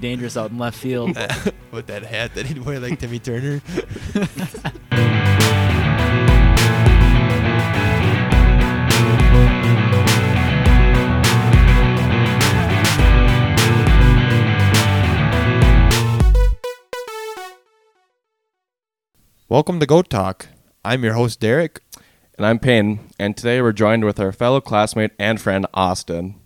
dangerous 0.00 0.36
out 0.36 0.50
in 0.50 0.58
left 0.58 0.78
field. 0.78 1.16
With 1.70 1.86
that 1.86 2.04
hat 2.04 2.34
that 2.34 2.46
he'd 2.46 2.64
wear 2.64 2.80
like 2.80 2.98
Timmy 2.98 3.18
Turner. 3.18 3.60
Welcome 19.50 19.80
to 19.80 19.86
Goat 19.86 20.10
Talk. 20.10 20.48
I'm 20.84 21.02
your 21.02 21.14
host 21.14 21.40
Derek. 21.40 21.80
And 22.36 22.46
I'm 22.46 22.58
Payne, 22.58 23.00
and 23.18 23.36
today 23.36 23.60
we're 23.60 23.72
joined 23.72 24.04
with 24.04 24.20
our 24.20 24.30
fellow 24.30 24.60
classmate 24.60 25.10
and 25.18 25.40
friend 25.40 25.66
Austin. 25.74 26.38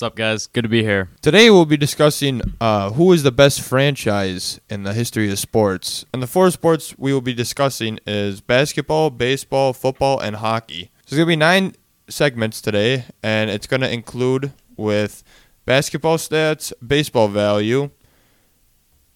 What's 0.00 0.12
up, 0.12 0.16
guys? 0.16 0.46
Good 0.46 0.62
to 0.62 0.68
be 0.70 0.82
here. 0.82 1.10
Today 1.20 1.50
we'll 1.50 1.66
be 1.66 1.76
discussing 1.76 2.40
uh, 2.58 2.92
who 2.92 3.12
is 3.12 3.22
the 3.22 3.30
best 3.30 3.60
franchise 3.60 4.58
in 4.70 4.82
the 4.82 4.94
history 4.94 5.30
of 5.30 5.38
sports. 5.38 6.06
And 6.14 6.22
the 6.22 6.26
four 6.26 6.50
sports 6.50 6.94
we 6.96 7.12
will 7.12 7.20
be 7.20 7.34
discussing 7.34 7.98
is 8.06 8.40
basketball, 8.40 9.10
baseball, 9.10 9.74
football, 9.74 10.18
and 10.18 10.36
hockey. 10.36 10.90
So 11.04 11.16
there's 11.16 11.18
gonna 11.18 11.26
be 11.26 11.36
nine 11.36 11.74
segments 12.08 12.62
today, 12.62 13.04
and 13.22 13.50
it's 13.50 13.66
gonna 13.66 13.88
include 13.88 14.52
with 14.74 15.22
basketball 15.66 16.16
stats, 16.16 16.72
baseball 16.80 17.28
value, 17.28 17.90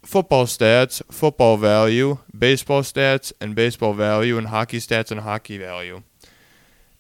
football 0.05 0.45
stats, 0.45 1.01
football 1.11 1.57
value, 1.57 2.19
baseball 2.39 2.83
stats, 2.83 3.33
and 3.41 3.55
baseball 3.55 3.95
value, 3.95 4.37
and 4.37 4.49
hockey 4.49 4.81
stats 4.81 5.11
and 5.11 5.21
hockey 5.21 5.57
value. 5.57 6.03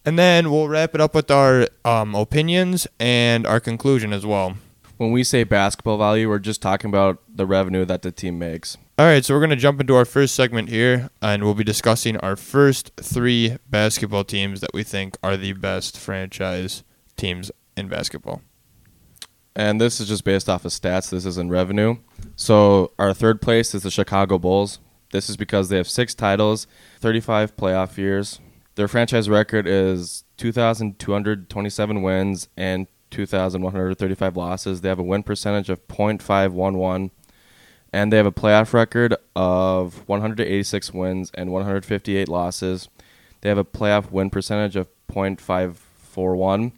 And 0.04 0.18
then 0.18 0.50
we'll 0.50 0.68
wrap 0.68 0.94
it 0.94 1.00
up 1.00 1.14
with 1.14 1.30
our 1.30 1.66
um, 1.84 2.14
opinions 2.14 2.86
and 3.00 3.46
our 3.46 3.60
conclusion 3.60 4.12
as 4.12 4.26
well. 4.26 4.56
When 4.96 5.12
we 5.12 5.24
say 5.24 5.44
basketball 5.44 5.98
value, 5.98 6.28
we're 6.28 6.38
just 6.38 6.62
talking 6.62 6.88
about 6.88 7.20
the 7.28 7.46
revenue 7.46 7.84
that 7.86 8.02
the 8.02 8.12
team 8.12 8.38
makes. 8.38 8.76
All 8.96 9.06
right, 9.06 9.24
so 9.24 9.34
we're 9.34 9.40
going 9.40 9.50
to 9.50 9.56
jump 9.56 9.80
into 9.80 9.96
our 9.96 10.04
first 10.04 10.36
segment 10.36 10.68
here, 10.68 11.10
and 11.20 11.42
we'll 11.42 11.54
be 11.54 11.64
discussing 11.64 12.16
our 12.18 12.36
first 12.36 12.92
three 13.00 13.56
basketball 13.68 14.22
teams 14.22 14.60
that 14.60 14.72
we 14.72 14.84
think 14.84 15.16
are 15.20 15.36
the 15.36 15.52
best 15.52 15.98
franchise 15.98 16.84
teams 17.16 17.50
in 17.76 17.88
basketball. 17.88 18.42
And 19.56 19.80
this 19.80 20.00
is 20.00 20.08
just 20.08 20.22
based 20.22 20.48
off 20.48 20.64
of 20.64 20.70
stats. 20.70 21.10
This 21.10 21.24
isn't 21.24 21.50
revenue. 21.50 21.96
So 22.36 22.92
our 22.98 23.14
third 23.14 23.40
place 23.40 23.74
is 23.74 23.82
the 23.82 23.90
Chicago 23.90 24.38
Bulls. 24.38 24.78
This 25.10 25.28
is 25.28 25.36
because 25.36 25.68
they 25.68 25.76
have 25.76 25.88
six 25.88 26.14
titles, 26.14 26.66
35 27.00 27.56
playoff 27.56 27.96
years. 27.96 28.40
Their 28.76 28.88
franchise 28.88 29.28
record 29.28 29.66
is 29.66 30.24
2,227 30.36 32.02
wins 32.02 32.48
and 32.56 32.86
2,135 33.10 34.36
losses. 34.36 34.80
They 34.80 34.88
have 34.88 34.98
a 34.98 35.04
win 35.04 35.22
percentage 35.22 35.70
of 35.70 35.86
.511, 35.86 37.10
and 37.92 38.12
they 38.12 38.16
have 38.16 38.26
a 38.26 38.32
playoff 38.32 38.72
record 38.72 39.14
of 39.36 40.08
186 40.08 40.92
wins 40.92 41.30
and 41.34 41.52
158 41.52 42.28
losses. 42.28 42.88
They 43.42 43.48
have 43.48 43.58
a 43.58 43.64
playoff 43.64 44.10
win 44.10 44.30
percentage 44.30 44.74
of 44.74 44.88
.541 45.08 46.72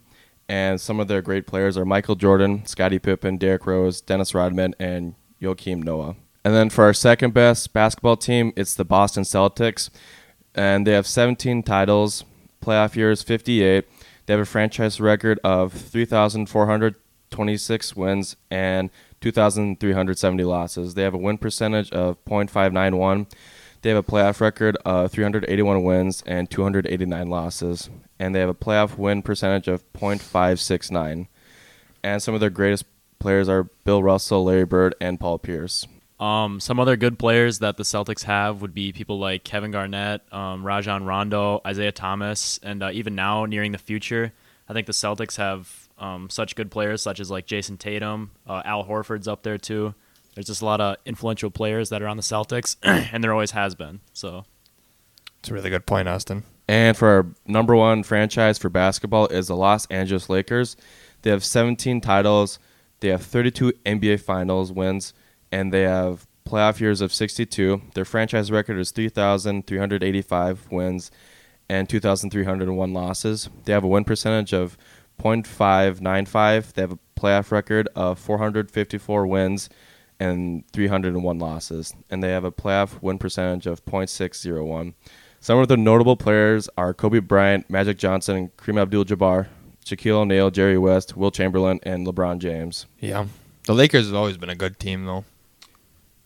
and 0.48 0.80
some 0.80 1.00
of 1.00 1.08
their 1.08 1.22
great 1.22 1.46
players 1.46 1.76
are 1.76 1.84
Michael 1.84 2.14
Jordan, 2.14 2.64
Scottie 2.66 2.98
Pippen, 2.98 3.36
Derrick 3.36 3.66
Rose, 3.66 4.00
Dennis 4.00 4.34
Rodman, 4.34 4.74
and 4.78 5.14
Joakim 5.40 5.82
Noah. 5.82 6.16
And 6.44 6.54
then 6.54 6.70
for 6.70 6.84
our 6.84 6.94
second 6.94 7.34
best 7.34 7.72
basketball 7.72 8.16
team, 8.16 8.52
it's 8.56 8.74
the 8.74 8.84
Boston 8.84 9.24
Celtics, 9.24 9.90
and 10.56 10.86
they 10.86 10.92
have 10.92 11.06
17 11.06 11.62
titles, 11.62 12.24
playoff 12.62 12.96
years 12.96 13.22
58. 13.22 13.84
They 14.24 14.32
have 14.32 14.40
a 14.40 14.46
franchise 14.46 14.98
record 15.00 15.38
of 15.44 15.72
3,426 15.72 17.96
wins 17.96 18.36
and 18.50 18.90
2,370 19.20 20.44
losses. 20.44 20.94
They 20.94 21.02
have 21.02 21.14
a 21.14 21.18
win 21.18 21.38
percentage 21.38 21.92
of 21.92 22.16
.591. 22.24 23.30
They 23.82 23.90
have 23.90 23.98
a 23.98 24.02
playoff 24.02 24.40
record 24.40 24.76
of 24.84 25.12
381 25.12 25.84
wins 25.84 26.24
and 26.26 26.50
289 26.50 27.30
losses, 27.30 27.88
and 28.18 28.34
they 28.34 28.40
have 28.40 28.48
a 28.48 28.54
playoff 28.54 28.98
win 28.98 29.22
percentage 29.22 29.68
of 29.68 29.84
.569. 29.92 31.28
And 32.02 32.22
some 32.22 32.34
of 32.34 32.40
their 32.40 32.50
greatest 32.50 32.84
players 33.18 33.48
are 33.48 33.64
Bill 33.84 34.02
Russell, 34.02 34.44
Larry 34.44 34.64
Bird, 34.64 34.96
and 35.00 35.20
Paul 35.20 35.38
Pierce. 35.38 35.86
Um, 36.18 36.60
some 36.60 36.80
other 36.80 36.96
good 36.96 37.18
players 37.18 37.58
that 37.58 37.76
the 37.76 37.82
Celtics 37.82 38.22
have 38.22 38.62
would 38.62 38.72
be 38.72 38.92
people 38.92 39.18
like 39.18 39.44
Kevin 39.44 39.70
Garnett, 39.70 40.22
um, 40.32 40.64
Rajon 40.64 41.04
Rondo, 41.04 41.60
Isaiah 41.66 41.92
Thomas, 41.92 42.58
and 42.62 42.82
uh, 42.82 42.90
even 42.92 43.14
now 43.14 43.44
nearing 43.44 43.72
the 43.72 43.78
future, 43.78 44.32
I 44.68 44.72
think 44.72 44.86
the 44.86 44.92
Celtics 44.92 45.36
have 45.36 45.88
um, 45.98 46.30
such 46.30 46.56
good 46.56 46.70
players 46.70 47.02
such 47.02 47.20
as 47.20 47.30
like 47.30 47.46
Jayson 47.46 47.76
Tatum, 47.78 48.30
uh, 48.46 48.62
Al 48.64 48.84
Horford's 48.84 49.28
up 49.28 49.42
there 49.42 49.58
too. 49.58 49.94
There's 50.34 50.46
just 50.46 50.62
a 50.62 50.66
lot 50.66 50.80
of 50.80 50.96
influential 51.06 51.50
players 51.50 51.88
that 51.90 52.02
are 52.02 52.08
on 52.08 52.16
the 52.16 52.22
Celtics, 52.22 52.76
and 52.82 53.22
there 53.22 53.32
always 53.32 53.52
has 53.52 53.74
been. 53.74 54.00
So 54.12 54.44
it's 55.38 55.50
a 55.50 55.54
really 55.54 55.70
good 55.70 55.86
point, 55.86 56.08
Austin. 56.08 56.44
And 56.68 56.96
for 56.96 57.08
our 57.08 57.26
number 57.46 57.76
one 57.76 58.02
franchise 58.02 58.58
for 58.58 58.68
basketball 58.68 59.28
is 59.28 59.46
the 59.46 59.56
Los 59.56 59.86
Angeles 59.86 60.28
Lakers. 60.28 60.76
They 61.22 61.30
have 61.30 61.44
17 61.44 62.00
titles. 62.00 62.58
They 63.00 63.08
have 63.08 63.22
32 63.22 63.72
NBA 63.84 64.20
Finals 64.20 64.72
wins, 64.72 65.12
and 65.52 65.72
they 65.72 65.82
have 65.82 66.26
playoff 66.46 66.80
years 66.80 67.00
of 67.00 67.12
62. 67.12 67.82
Their 67.94 68.04
franchise 68.04 68.50
record 68.50 68.78
is 68.78 68.90
3,385 68.90 70.66
wins 70.70 71.10
and 71.68 71.88
2,301 71.88 72.94
losses. 72.94 73.48
They 73.64 73.72
have 73.72 73.84
a 73.84 73.88
win 73.88 74.04
percentage 74.04 74.52
of 74.52 74.78
.595. 75.20 76.72
They 76.72 76.82
have 76.82 76.92
a 76.92 76.98
playoff 77.18 77.50
record 77.50 77.88
of 77.96 78.18
454 78.18 79.26
wins 79.26 79.68
and 80.18 80.64
301 80.72 81.38
losses, 81.38 81.92
and 82.08 82.22
they 82.22 82.30
have 82.30 82.44
a 82.44 82.52
playoff 82.52 83.02
win 83.02 83.18
percentage 83.18 83.66
of 83.66 83.84
.601. 83.84 84.94
Some 85.40 85.58
of 85.58 85.68
the 85.68 85.76
notable 85.76 86.16
players 86.16 86.68
are 86.78 86.94
Kobe 86.94 87.18
Bryant, 87.18 87.68
Magic 87.68 87.98
Johnson, 87.98 88.50
Kareem 88.56 88.80
Abdul-Jabbar, 88.80 89.48
Shaquille 89.84 90.16
O'Neal, 90.16 90.50
Jerry 90.50 90.78
West, 90.78 91.16
Wilt 91.16 91.34
Chamberlain, 91.34 91.80
and 91.82 92.06
LeBron 92.06 92.38
James. 92.38 92.86
Yeah, 92.98 93.26
the 93.66 93.74
Lakers 93.74 94.06
have 94.06 94.14
always 94.14 94.36
been 94.36 94.50
a 94.50 94.54
good 94.54 94.78
team, 94.78 95.04
though. 95.04 95.24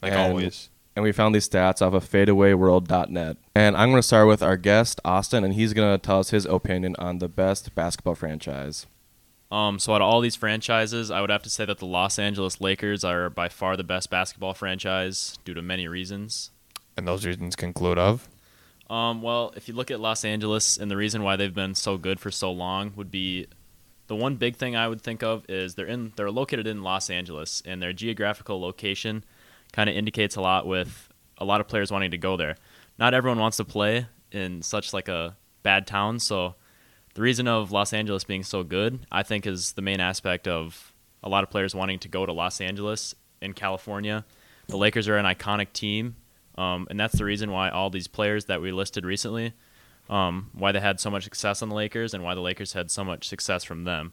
Like 0.02 0.12
and, 0.12 0.20
always. 0.20 0.70
And 0.96 1.02
we 1.02 1.12
found 1.12 1.34
these 1.34 1.48
stats 1.48 1.80
off 1.82 1.94
of 1.94 2.08
FadeAwayWorld.net. 2.08 3.36
And 3.54 3.76
I'm 3.76 3.90
going 3.90 4.02
to 4.02 4.06
start 4.06 4.26
with 4.26 4.42
our 4.42 4.56
guest 4.56 5.00
Austin, 5.04 5.44
and 5.44 5.54
he's 5.54 5.72
going 5.72 5.98
to 5.98 6.04
tell 6.04 6.18
us 6.18 6.30
his 6.30 6.46
opinion 6.46 6.96
on 6.98 7.18
the 7.18 7.28
best 7.28 7.74
basketball 7.74 8.14
franchise. 8.14 8.86
Um, 9.50 9.78
so 9.78 9.94
out 9.94 10.00
of 10.00 10.06
all 10.06 10.20
these 10.20 10.36
franchises, 10.36 11.10
I 11.10 11.20
would 11.20 11.30
have 11.30 11.42
to 11.42 11.50
say 11.50 11.64
that 11.64 11.78
the 11.78 11.86
Los 11.86 12.18
Angeles 12.18 12.60
Lakers 12.60 13.02
are 13.02 13.28
by 13.28 13.48
far 13.48 13.76
the 13.76 13.84
best 13.84 14.10
basketball 14.10 14.54
franchise 14.54 15.38
due 15.44 15.54
to 15.54 15.62
many 15.62 15.88
reasons. 15.88 16.50
And 16.96 17.06
those 17.06 17.26
reasons 17.26 17.56
conclude 17.56 17.98
of? 17.98 18.28
Um, 18.88 19.22
well, 19.22 19.52
if 19.56 19.68
you 19.68 19.74
look 19.74 19.90
at 19.90 20.00
Los 20.00 20.24
Angeles 20.24 20.76
and 20.76 20.90
the 20.90 20.96
reason 20.96 21.22
why 21.22 21.36
they've 21.36 21.54
been 21.54 21.74
so 21.74 21.96
good 21.96 22.20
for 22.20 22.30
so 22.30 22.50
long 22.50 22.92
would 22.96 23.10
be 23.10 23.46
the 24.08 24.16
one 24.16 24.34
big 24.34 24.56
thing 24.56 24.74
I 24.74 24.88
would 24.88 25.00
think 25.00 25.22
of 25.22 25.48
is 25.48 25.76
they're 25.76 25.86
in 25.86 26.12
they're 26.16 26.32
located 26.32 26.66
in 26.66 26.82
Los 26.82 27.08
Angeles 27.08 27.62
and 27.64 27.80
their 27.80 27.92
geographical 27.92 28.60
location 28.60 29.24
kind 29.72 29.88
of 29.88 29.96
indicates 29.96 30.36
a 30.36 30.40
lot 30.40 30.66
with 30.66 31.08
a 31.38 31.44
lot 31.44 31.60
of 31.60 31.68
players 31.68 31.90
wanting 31.90 32.10
to 32.10 32.18
go 32.18 32.36
there. 32.36 32.56
Not 32.98 33.14
everyone 33.14 33.38
wants 33.38 33.56
to 33.58 33.64
play 33.64 34.06
in 34.30 34.62
such 34.62 34.92
like 34.92 35.08
a 35.08 35.36
bad 35.62 35.86
town, 35.86 36.18
so 36.18 36.54
the 37.14 37.22
reason 37.22 37.48
of 37.48 37.72
Los 37.72 37.92
Angeles 37.92 38.24
being 38.24 38.42
so 38.42 38.62
good, 38.62 39.06
I 39.10 39.22
think, 39.22 39.46
is 39.46 39.72
the 39.72 39.82
main 39.82 40.00
aspect 40.00 40.46
of 40.46 40.94
a 41.22 41.28
lot 41.28 41.42
of 41.42 41.50
players 41.50 41.74
wanting 41.74 41.98
to 42.00 42.08
go 42.08 42.24
to 42.24 42.32
Los 42.32 42.60
Angeles 42.60 43.14
in 43.42 43.52
California. 43.52 44.24
The 44.68 44.76
Lakers 44.76 45.08
are 45.08 45.16
an 45.16 45.26
iconic 45.26 45.72
team, 45.72 46.16
um, 46.56 46.86
and 46.90 46.98
that's 46.98 47.16
the 47.16 47.24
reason 47.24 47.50
why 47.50 47.70
all 47.70 47.90
these 47.90 48.06
players 48.06 48.44
that 48.46 48.60
we 48.60 48.70
listed 48.70 49.04
recently, 49.04 49.52
um, 50.08 50.50
why 50.52 50.72
they 50.72 50.80
had 50.80 51.00
so 51.00 51.10
much 51.10 51.24
success 51.24 51.62
on 51.62 51.68
the 51.68 51.74
Lakers, 51.74 52.14
and 52.14 52.22
why 52.22 52.34
the 52.34 52.40
Lakers 52.40 52.74
had 52.74 52.90
so 52.90 53.02
much 53.02 53.28
success 53.28 53.64
from 53.64 53.84
them. 53.84 54.12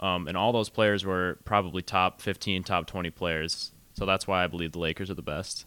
Um, 0.00 0.26
and 0.26 0.36
all 0.36 0.52
those 0.52 0.68
players 0.68 1.04
were 1.04 1.38
probably 1.44 1.82
top 1.82 2.20
15, 2.20 2.64
top 2.64 2.86
20 2.86 3.10
players. 3.10 3.71
So 3.94 4.06
that's 4.06 4.26
why 4.26 4.44
I 4.44 4.46
believe 4.46 4.72
the 4.72 4.78
Lakers 4.78 5.10
are 5.10 5.14
the 5.14 5.22
best. 5.22 5.66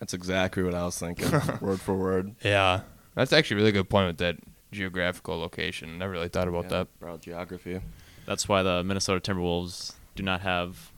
That's 0.00 0.14
exactly 0.14 0.62
what 0.62 0.74
I 0.74 0.84
was 0.84 0.98
thinking, 0.98 1.30
word 1.60 1.80
for 1.80 1.94
word. 1.94 2.34
Yeah, 2.44 2.80
that's 3.14 3.32
actually 3.32 3.56
a 3.56 3.60
really 3.60 3.72
good 3.72 3.88
point 3.88 4.08
with 4.08 4.18
that 4.18 4.36
geographical 4.72 5.38
location. 5.38 5.98
Never 5.98 6.12
really 6.12 6.28
thought 6.28 6.48
about 6.48 6.64
Yeah, 6.64 6.70
that. 6.70 6.98
Broad 7.00 7.22
geography. 7.22 7.80
That's 8.26 8.48
why 8.48 8.62
the 8.62 8.82
Minnesota 8.84 9.20
Timberwolves 9.32 9.92
do 10.14 10.22
not 10.22 10.40
have 10.42 10.90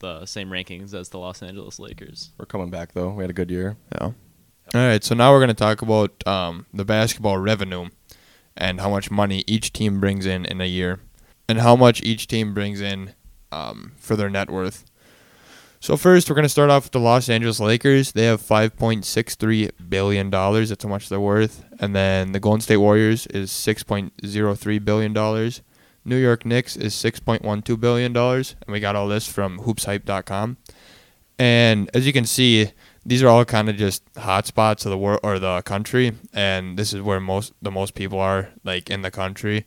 the 0.00 0.24
same 0.26 0.50
rankings 0.50 0.94
as 0.94 1.08
the 1.08 1.18
Los 1.18 1.42
Angeles 1.42 1.78
Lakers. 1.80 2.30
We're 2.38 2.46
coming 2.46 2.70
back 2.70 2.92
though. 2.92 3.10
We 3.10 3.24
had 3.24 3.30
a 3.30 3.34
good 3.34 3.50
year. 3.50 3.76
Yeah. 3.92 4.12
All 4.74 4.86
right, 4.86 5.02
so 5.02 5.14
now 5.14 5.32
we're 5.32 5.38
going 5.38 5.48
to 5.48 5.54
talk 5.54 5.80
about 5.80 6.26
um, 6.26 6.66
the 6.74 6.84
basketball 6.84 7.38
revenue 7.38 7.88
and 8.54 8.80
how 8.80 8.90
much 8.90 9.10
money 9.10 9.42
each 9.46 9.72
team 9.72 9.98
brings 9.98 10.26
in 10.26 10.44
in 10.44 10.60
a 10.60 10.66
year 10.66 11.00
and 11.48 11.60
how 11.60 11.74
much 11.74 12.02
each 12.02 12.26
team 12.26 12.52
brings 12.52 12.80
in 12.82 13.14
um, 13.50 13.92
for 13.96 14.14
their 14.14 14.28
net 14.28 14.50
worth. 14.50 14.84
So 15.80 15.96
first, 15.96 16.28
we're 16.28 16.34
going 16.34 16.42
to 16.42 16.48
start 16.48 16.70
off 16.70 16.84
with 16.84 16.92
the 16.92 16.98
Los 16.98 17.28
Angeles 17.28 17.60
Lakers. 17.60 18.10
They 18.10 18.24
have 18.24 18.42
5.63 18.42 19.70
billion 19.88 20.28
dollars. 20.28 20.70
That's 20.70 20.82
how 20.82 20.90
much 20.90 21.08
they're 21.08 21.20
worth. 21.20 21.64
And 21.78 21.94
then 21.94 22.32
the 22.32 22.40
Golden 22.40 22.60
State 22.60 22.78
Warriors 22.78 23.28
is 23.28 23.50
6.03 23.52 24.84
billion 24.84 25.12
dollars. 25.12 25.62
New 26.04 26.16
York 26.16 26.44
Knicks 26.44 26.76
is 26.76 26.94
6.12 26.94 27.80
billion 27.80 28.12
dollars, 28.12 28.56
and 28.66 28.72
we 28.72 28.80
got 28.80 28.96
all 28.96 29.06
this 29.08 29.28
from 29.28 29.60
hoopshype.com. 29.60 30.56
And 31.38 31.90
as 31.94 32.06
you 32.06 32.12
can 32.12 32.24
see, 32.24 32.72
these 33.06 33.22
are 33.22 33.28
all 33.28 33.44
kind 33.44 33.68
of 33.68 33.76
just 33.76 34.02
hot 34.16 34.46
spots 34.46 34.84
of 34.84 34.90
the 34.90 34.98
world 34.98 35.20
or 35.22 35.38
the 35.38 35.62
country, 35.62 36.12
and 36.32 36.76
this 36.76 36.92
is 36.92 37.02
where 37.02 37.20
most 37.20 37.52
the 37.62 37.70
most 37.70 37.94
people 37.94 38.18
are, 38.18 38.48
like 38.64 38.90
in 38.90 39.02
the 39.02 39.12
country. 39.12 39.66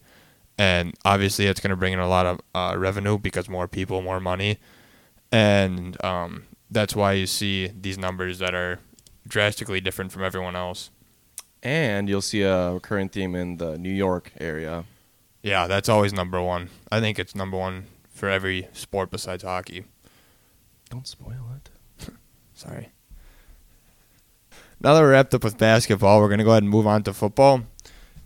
And 0.57 0.93
obviously, 1.05 1.45
it's 1.45 1.61
going 1.61 1.69
to 1.69 1.77
bring 1.77 1.93
in 1.93 1.99
a 1.99 2.09
lot 2.09 2.25
of 2.25 2.41
uh, 2.53 2.77
revenue 2.77 3.17
because 3.17 3.47
more 3.47 3.67
people, 3.69 4.01
more 4.01 4.19
money, 4.19 4.59
and 5.31 6.03
um, 6.03 6.43
that's 6.69 6.95
why 6.95 7.13
you 7.13 7.27
see 7.27 7.67
these 7.67 7.97
numbers 7.97 8.39
that 8.39 8.53
are 8.53 8.79
drastically 9.27 9.81
different 9.81 10.11
from 10.11 10.23
everyone 10.23 10.55
else. 10.55 10.89
And 11.63 12.09
you'll 12.09 12.21
see 12.21 12.41
a 12.41 12.73
recurring 12.73 13.09
theme 13.09 13.35
in 13.35 13.57
the 13.57 13.77
New 13.77 13.91
York 13.91 14.31
area. 14.39 14.85
Yeah, 15.43 15.67
that's 15.67 15.89
always 15.89 16.13
number 16.13 16.41
one. 16.41 16.69
I 16.91 16.99
think 16.99 17.19
it's 17.19 17.35
number 17.35 17.57
one 17.57 17.85
for 18.09 18.29
every 18.29 18.67
sport 18.73 19.11
besides 19.11 19.43
hockey. 19.43 19.85
Don't 20.89 21.07
spoil 21.07 21.45
it. 21.55 22.09
Sorry. 22.53 22.89
Now 24.79 24.95
that 24.95 25.01
we're 25.01 25.11
wrapped 25.11 25.33
up 25.33 25.43
with 25.43 25.57
basketball, 25.57 26.19
we're 26.19 26.27
going 26.27 26.39
to 26.39 26.43
go 26.43 26.51
ahead 26.51 26.63
and 26.63 26.69
move 26.69 26.87
on 26.87 27.03
to 27.03 27.13
football. 27.13 27.61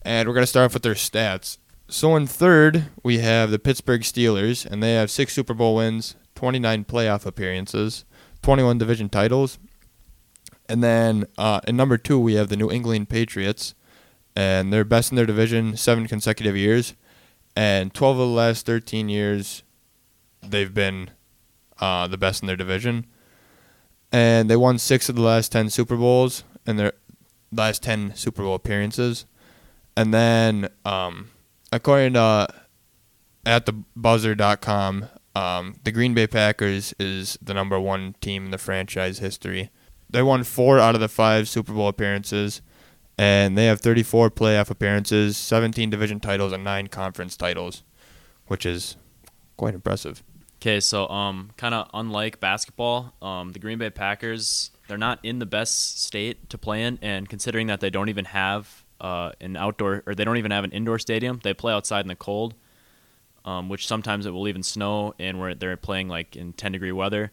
And 0.04 0.28
we're 0.28 0.34
going 0.34 0.44
to 0.44 0.48
start 0.48 0.66
off 0.66 0.74
with 0.74 0.84
their 0.84 0.94
stats. 0.94 1.58
So 1.88 2.16
in 2.16 2.28
third, 2.28 2.86
we 3.04 3.20
have 3.20 3.52
the 3.52 3.60
Pittsburgh 3.60 4.02
Steelers, 4.02 4.66
and 4.66 4.82
they 4.82 4.94
have 4.94 5.12
six 5.12 5.34
Super 5.34 5.54
Bowl 5.54 5.76
wins, 5.76 6.16
29 6.36 6.86
playoff 6.86 7.26
appearances, 7.26 8.06
21 8.42 8.78
division 8.78 9.10
titles. 9.10 9.58
And 10.68 10.84
then 10.84 11.26
uh, 11.38 11.62
in 11.68 11.76
number 11.76 11.98
two, 11.98 12.20
we 12.20 12.36
have 12.36 12.50
the 12.50 12.58
New 12.58 12.72
England 12.72 13.10
Patriots, 13.10 13.76
and 14.36 14.72
they're 14.72 14.84
best 14.84 15.12
in 15.12 15.16
their 15.16 15.26
division 15.26 15.78
seven 15.78 16.08
consecutive 16.08 16.56
years. 16.56 16.94
And 17.56 17.94
12 17.94 18.20
of 18.20 18.28
the 18.28 18.34
last 18.34 18.66
13 18.66 19.08
years, 19.10 19.64
they've 20.42 20.74
been 20.74 21.12
uh, 21.80 22.08
the 22.08 22.18
best 22.18 22.44
in 22.44 22.48
their 22.48 22.58
division 22.58 23.06
and 24.16 24.50
they 24.50 24.56
won 24.56 24.78
six 24.78 25.10
of 25.10 25.16
the 25.16 25.22
last 25.22 25.52
ten 25.52 25.70
Super 25.70 25.98
Bowls 25.98 26.46
in 26.66 26.78
their 26.78 26.94
last 27.52 27.84
ten 27.84 28.16
Super 28.16 28.44
Bowl 28.44 28.56
appearances. 28.56 29.26
And 29.98 30.14
then, 30.14 30.70
um, 30.86 31.32
according 31.72 32.14
to 32.14 32.48
at 33.46 33.66
the 33.66 33.74
buzzer.com, 33.94 35.08
um, 35.36 35.76
the 35.84 35.92
Green 35.92 36.14
Bay 36.14 36.28
Packers 36.28 36.94
is 37.00 37.38
the 37.42 37.54
number 37.54 37.80
one 37.80 38.16
team 38.22 38.46
in 38.46 38.52
the 38.52 38.58
franchise 38.58 39.20
history. 39.20 39.70
They 40.10 40.24
won 40.24 40.44
four 40.44 40.80
out 40.80 40.96
of 40.96 41.02
the 41.02 41.08
five 41.08 41.50
Super 41.50 41.74
Bowl 41.74 41.88
appearances, 41.88 42.62
and 43.18 43.58
they 43.58 43.66
have 43.66 43.82
34 43.82 44.32
playoff 44.32 44.70
appearances, 44.70 45.38
17 45.38 45.90
division 45.90 46.20
titles, 46.20 46.54
and 46.54 46.64
nine 46.64 46.88
conference 46.88 47.36
titles, 47.36 47.84
which 48.48 48.66
is 48.66 48.98
quite 49.58 49.74
impressive. 49.74 50.24
Okay, 50.62 50.80
so 50.80 51.08
um, 51.10 51.52
kind 51.58 51.76
of 51.76 51.90
unlike 51.94 52.40
basketball, 52.40 53.14
um, 53.22 53.52
the 53.52 53.60
Green 53.60 53.78
Bay 53.78 53.90
Packers 53.90 54.72
they're 54.88 54.98
not 54.98 55.20
in 55.24 55.40
the 55.40 55.46
best 55.46 56.02
state 56.04 56.50
to 56.50 56.58
play 56.58 56.84
in, 56.84 57.00
and 57.02 57.28
considering 57.28 57.68
that 57.68 57.80
they 57.80 57.90
don't 57.90 58.10
even 58.10 58.26
have 58.26 58.84
uh, 59.02 59.32
an 59.42 59.56
outdoor 59.56 60.04
or 60.06 60.16
they 60.16 60.24
don't 60.24 60.38
even 60.38 60.52
have 60.52 60.64
an 60.64 60.72
indoor 60.72 61.00
stadium, 61.00 61.40
they 61.44 61.54
play 61.54 61.74
outside 61.74 62.02
in 62.02 62.08
the 62.08 62.16
cold, 62.16 62.54
um, 63.46 63.70
which 63.70 63.88
sometimes 63.88 64.26
it 64.26 64.32
will 64.32 64.48
even 64.48 64.64
snow, 64.64 65.14
and 65.18 65.40
where 65.40 65.56
they're 65.56 65.78
playing 65.78 66.10
like 66.10 66.36
in 66.36 66.52
10 66.54 66.74
degree 66.74 66.92
weather. 66.92 67.32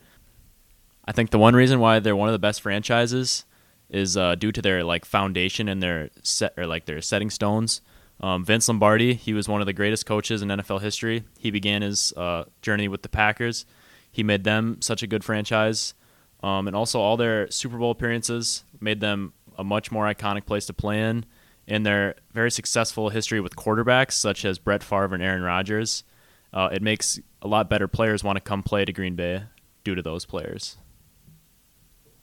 I 1.05 1.12
think 1.12 1.31
the 1.31 1.38
one 1.38 1.56
reason 1.56 1.81
why 1.81 1.99
they're 1.99 2.14
one 2.14 2.29
of 2.29 2.32
the 2.32 2.38
best 2.38 2.61
franchises 2.61 3.44
is 3.91 4.17
uh, 4.17 4.35
due 4.37 4.53
to 4.53 4.62
their 4.62 4.85
like 4.85 5.05
foundation 5.05 5.69
and 5.69 5.82
their 5.82 6.11
set 6.23 6.55
or 6.56 6.67
like 6.67 6.85
their 6.85 7.00
setting 7.00 7.31
stones. 7.31 7.81
Um, 8.20 8.44
Vince 8.44 8.69
Lombardi, 8.69 9.14
he 9.14 9.35
was 9.35 9.49
one 9.49 9.61
of 9.61 9.67
the 9.67 9.73
greatest 9.73 10.06
coaches 10.06 10.43
in 10.43 10.49
NFL 10.49 10.81
history. 10.81 11.25
He 11.38 11.50
began 11.50 11.82
his 11.82 12.12
uh, 12.17 12.44
journey 12.61 12.87
with 12.87 13.03
the 13.03 13.08
Packers. 13.08 13.67
He 14.12 14.23
made 14.23 14.44
them 14.44 14.81
such 14.81 15.03
a 15.03 15.06
good 15.06 15.25
franchise. 15.25 15.94
Um, 16.43 16.67
and 16.67 16.76
also, 16.76 17.00
all 17.00 17.17
their 17.17 17.50
Super 17.50 17.79
Bowl 17.79 17.91
appearances 17.91 18.65
made 18.81 19.00
them 19.00 19.32
a 19.58 19.65
much 19.65 19.91
more 19.91 20.06
iconic 20.12 20.47
place 20.47 20.67
to 20.67 20.73
play 20.73 21.00
in. 21.00 21.25
In 21.67 21.85
their 21.85 22.17
very 22.32 22.50
successful 22.50 23.11
history 23.11 23.41
with 23.41 23.56
quarterbacks, 23.56 24.12
such 24.12 24.44
as 24.44 24.59
Brett 24.59 24.82
Favre 24.82 25.14
and 25.14 25.23
Aaron 25.23 25.43
Rodgers, 25.43 26.05
uh, 26.53 26.69
it 26.73 26.82
makes 26.82 27.20
a 27.41 27.49
lot 27.49 27.70
better 27.70 27.88
players 27.88 28.25
want 28.25 28.37
to 28.37 28.41
come 28.41 28.62
play 28.62 28.85
to 28.85 28.93
Green 28.93 29.14
Bay 29.14 29.44
due 29.85 29.94
to 29.94 30.03
those 30.03 30.25
players. 30.25 30.76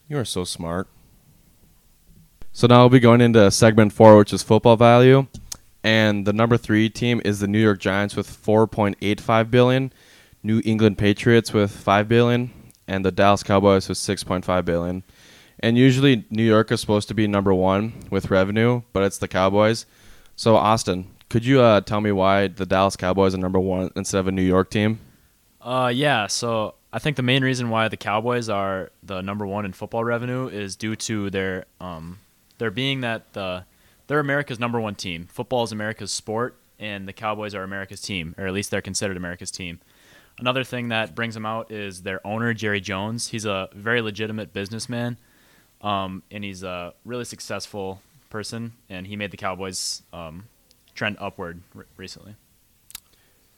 You 0.07 0.17
are 0.17 0.25
so 0.25 0.43
smart. 0.43 0.87
So 2.51 2.67
now 2.67 2.81
we'll 2.81 2.89
be 2.89 2.99
going 2.99 3.21
into 3.21 3.49
segment 3.51 3.93
four, 3.93 4.17
which 4.17 4.33
is 4.33 4.43
football 4.43 4.75
value. 4.75 5.27
And 5.83 6.25
the 6.25 6.33
number 6.33 6.57
three 6.57 6.89
team 6.89 7.21
is 7.23 7.39
the 7.39 7.47
New 7.47 7.59
York 7.59 7.79
Giants 7.79 8.15
with 8.15 8.27
4.85 8.27 9.49
billion, 9.49 9.93
New 10.43 10.61
England 10.65 10.97
Patriots 10.97 11.53
with 11.53 11.71
5 11.71 12.07
billion, 12.07 12.51
and 12.87 13.05
the 13.05 13.11
Dallas 13.11 13.43
Cowboys 13.43 13.87
with 13.87 13.97
6.5 13.97 14.65
billion. 14.65 15.03
And 15.59 15.77
usually 15.77 16.25
New 16.29 16.43
York 16.43 16.71
is 16.71 16.79
supposed 16.79 17.07
to 17.09 17.13
be 17.13 17.27
number 17.27 17.53
one 17.53 17.93
with 18.09 18.31
revenue, 18.31 18.81
but 18.93 19.03
it's 19.03 19.17
the 19.17 19.27
Cowboys. 19.27 19.85
So 20.35 20.55
Austin, 20.55 21.07
could 21.29 21.45
you 21.45 21.61
uh, 21.61 21.81
tell 21.81 22.01
me 22.01 22.11
why 22.11 22.47
the 22.47 22.65
Dallas 22.65 22.95
Cowboys 22.95 23.35
are 23.35 23.37
number 23.37 23.59
one 23.59 23.91
instead 23.95 24.19
of 24.19 24.27
a 24.27 24.31
New 24.31 24.41
York 24.41 24.69
team? 24.69 24.99
Uh, 25.61 25.91
yeah. 25.93 26.27
So 26.27 26.75
I 26.91 26.99
think 26.99 27.17
the 27.17 27.23
main 27.23 27.43
reason 27.43 27.69
why 27.69 27.87
the 27.87 27.97
Cowboys 27.97 28.49
are 28.49 28.91
the 29.03 29.21
number 29.21 29.45
one 29.45 29.65
in 29.65 29.73
football 29.73 30.03
revenue 30.03 30.47
is 30.47 30.75
due 30.75 30.95
to 30.95 31.29
their 31.29 31.65
um, 31.79 32.19
their 32.57 32.71
being 32.71 33.01
that 33.01 33.33
the 33.33 33.65
they're 34.07 34.19
America's 34.19 34.59
number 34.59 34.79
one 34.79 34.95
team. 34.95 35.27
Football 35.31 35.63
is 35.63 35.71
America's 35.71 36.11
sport, 36.11 36.57
and 36.79 37.07
the 37.07 37.13
Cowboys 37.13 37.53
are 37.53 37.61
America's 37.61 38.01
team, 38.01 38.33
or 38.37 38.47
at 38.47 38.53
least 38.53 38.71
they're 38.71 38.81
considered 38.81 39.17
America's 39.17 39.51
team. 39.51 39.79
Another 40.39 40.63
thing 40.63 40.87
that 40.87 41.13
brings 41.13 41.35
them 41.35 41.45
out 41.45 41.71
is 41.71 42.01
their 42.01 42.25
owner, 42.25 42.53
Jerry 42.53 42.81
Jones. 42.81 43.27
He's 43.27 43.45
a 43.45 43.69
very 43.73 44.01
legitimate 44.01 44.51
businessman, 44.51 45.17
um, 45.81 46.23
and 46.31 46.43
he's 46.43 46.63
a 46.63 46.93
really 47.05 47.25
successful 47.25 48.01
person, 48.29 48.73
and 48.89 49.07
he 49.07 49.15
made 49.15 49.31
the 49.31 49.37
Cowboys 49.37 50.01
um, 50.13 50.45
trend 50.95 51.17
upward 51.19 51.61
r- 51.75 51.85
recently. 51.97 52.35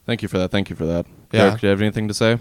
Thank 0.06 0.22
you 0.22 0.28
for 0.28 0.38
that. 0.40 0.52
Thank 0.52 0.70
you 0.70 0.76
for 0.76 0.86
that. 0.86 1.06
Yeah. 1.32 1.42
Derek, 1.48 1.62
do 1.62 1.68
you 1.68 1.72
have 1.72 1.82
anything 1.82 2.08
to 2.08 2.14
say? 2.14 2.38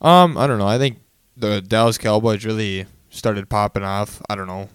Um, 0.00 0.36
I 0.36 0.46
don't 0.46 0.58
know. 0.58 0.66
I 0.66 0.78
think 0.78 0.98
the 1.36 1.60
Dallas 1.60 1.98
Cowboys 1.98 2.44
really 2.44 2.86
started 3.10 3.48
popping 3.48 3.82
off. 3.84 4.20
I 4.28 4.34
don't 4.34 4.46
know. 4.46 4.68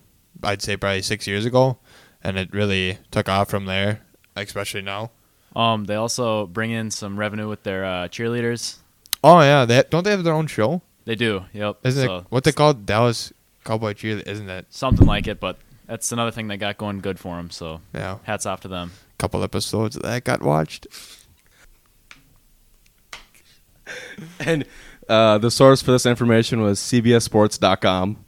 I'd 0.43 0.61
say 0.61 0.77
probably 0.77 1.01
six 1.01 1.27
years 1.27 1.45
ago, 1.45 1.77
and 2.23 2.37
it 2.37 2.51
really 2.53 2.97
took 3.11 3.29
off 3.29 3.49
from 3.49 3.65
there, 3.65 4.01
especially 4.35 4.81
now. 4.81 5.11
Um, 5.55 5.83
they 5.85 5.95
also 5.95 6.47
bring 6.47 6.71
in 6.71 6.89
some 6.91 7.19
revenue 7.19 7.47
with 7.49 7.63
their 7.63 7.83
uh, 7.85 8.07
cheerleaders. 8.07 8.77
Oh 9.23 9.41
yeah, 9.41 9.65
they 9.65 9.83
don't 9.89 10.03
they 10.03 10.11
have 10.11 10.23
their 10.23 10.33
own 10.33 10.47
show? 10.47 10.81
They 11.05 11.15
do. 11.15 11.45
Yep. 11.53 11.79
Isn't 11.83 12.07
So 12.07 12.17
it 12.19 12.25
what 12.29 12.43
they 12.43 12.51
call 12.51 12.73
Dallas 12.73 13.33
Cowboy 13.63 13.93
Cheer? 13.93 14.19
Isn't 14.19 14.49
it? 14.49 14.65
something 14.69 15.05
like 15.07 15.27
it, 15.27 15.39
but 15.39 15.57
that's 15.87 16.11
another 16.11 16.31
thing 16.31 16.47
that 16.49 16.57
got 16.57 16.77
going 16.77 16.99
good 16.99 17.19
for 17.19 17.35
them. 17.37 17.49
So 17.49 17.81
Yeah, 17.93 18.17
hats 18.23 18.45
off 18.45 18.61
to 18.61 18.67
them. 18.67 18.91
a 19.13 19.17
couple 19.17 19.43
episodes 19.43 19.95
that 19.97 20.23
got 20.23 20.41
watched. 20.41 20.87
And 24.39 24.65
uh, 25.09 25.37
the 25.37 25.51
source 25.51 25.81
for 25.81 25.91
this 25.91 26.05
information 26.05 26.61
was 26.61 26.79
CBSSports.com. 26.79 28.23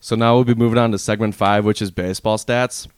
So 0.00 0.16
now 0.16 0.34
we'll 0.34 0.44
be 0.44 0.54
moving 0.54 0.78
on 0.78 0.90
to 0.92 0.98
segment 0.98 1.34
five, 1.34 1.64
which 1.64 1.80
is 1.80 1.90
baseball 1.90 2.36
stats. 2.36 2.88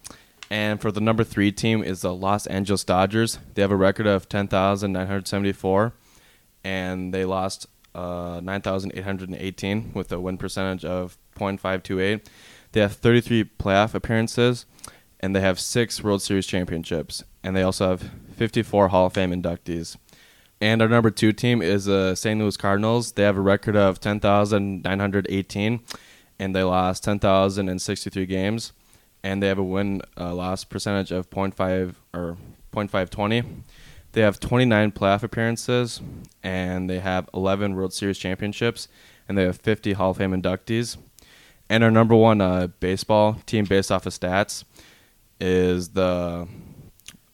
And 0.50 0.80
for 0.80 0.90
the 0.90 1.00
number 1.00 1.24
three 1.24 1.52
team 1.52 1.82
is 1.82 2.00
the 2.00 2.14
Los 2.14 2.46
Angeles 2.46 2.84
Dodgers. 2.84 3.38
They 3.54 3.62
have 3.62 3.70
a 3.70 3.76
record 3.76 4.06
of 4.06 4.28
10,974, 4.28 5.92
and 6.64 7.12
they 7.12 7.24
lost 7.24 7.66
uh, 7.96 8.40
9,818 8.42 9.92
with 9.94 10.12
a 10.12 10.20
win 10.20 10.36
percentage 10.36 10.84
of 10.84 11.16
.528. 11.38 12.26
They 12.72 12.80
have 12.80 12.92
33 12.92 13.44
playoff 13.58 13.94
appearances, 13.94 14.66
and 15.20 15.34
they 15.34 15.40
have 15.40 15.58
six 15.58 16.04
World 16.04 16.20
Series 16.20 16.46
championships, 16.46 17.24
and 17.42 17.56
they 17.56 17.62
also 17.62 17.88
have 17.88 18.10
54 18.34 18.88
Hall 18.88 19.06
of 19.06 19.14
Fame 19.14 19.32
inductees. 19.32 19.96
And 20.60 20.82
our 20.82 20.88
number 20.88 21.10
two 21.10 21.32
team 21.32 21.62
is 21.62 21.86
the 21.86 22.14
St. 22.14 22.38
Louis 22.38 22.56
Cardinals. 22.56 23.12
They 23.12 23.22
have 23.22 23.36
a 23.36 23.42
record 23.42 23.76
of 23.76 23.98
10,918, 24.00 25.80
and 26.38 26.54
they 26.54 26.62
lost 26.62 27.04
10,063 27.04 28.26
games, 28.26 28.72
and 29.22 29.42
they 29.42 29.48
have 29.48 29.58
a 29.58 29.64
win 29.64 30.02
uh, 30.18 30.34
loss 30.34 30.64
percentage 30.64 31.12
of 31.12 31.30
0.5 31.30 31.94
or 32.12 32.36
0.520. 32.74 33.62
They 34.16 34.22
have 34.22 34.40
29 34.40 34.90
playoff 34.92 35.22
appearances, 35.22 36.00
and 36.42 36.88
they 36.88 37.00
have 37.00 37.28
11 37.34 37.76
World 37.76 37.92
Series 37.92 38.16
championships, 38.16 38.88
and 39.28 39.36
they 39.36 39.42
have 39.42 39.58
50 39.58 39.92
Hall 39.92 40.12
of 40.12 40.16
Fame 40.16 40.32
inductees. 40.32 40.96
And 41.68 41.84
our 41.84 41.90
number 41.90 42.16
one 42.16 42.40
uh, 42.40 42.68
baseball 42.80 43.36
team, 43.44 43.66
based 43.66 43.92
off 43.92 44.06
of 44.06 44.14
stats, 44.14 44.64
is 45.38 45.90
the 45.90 46.48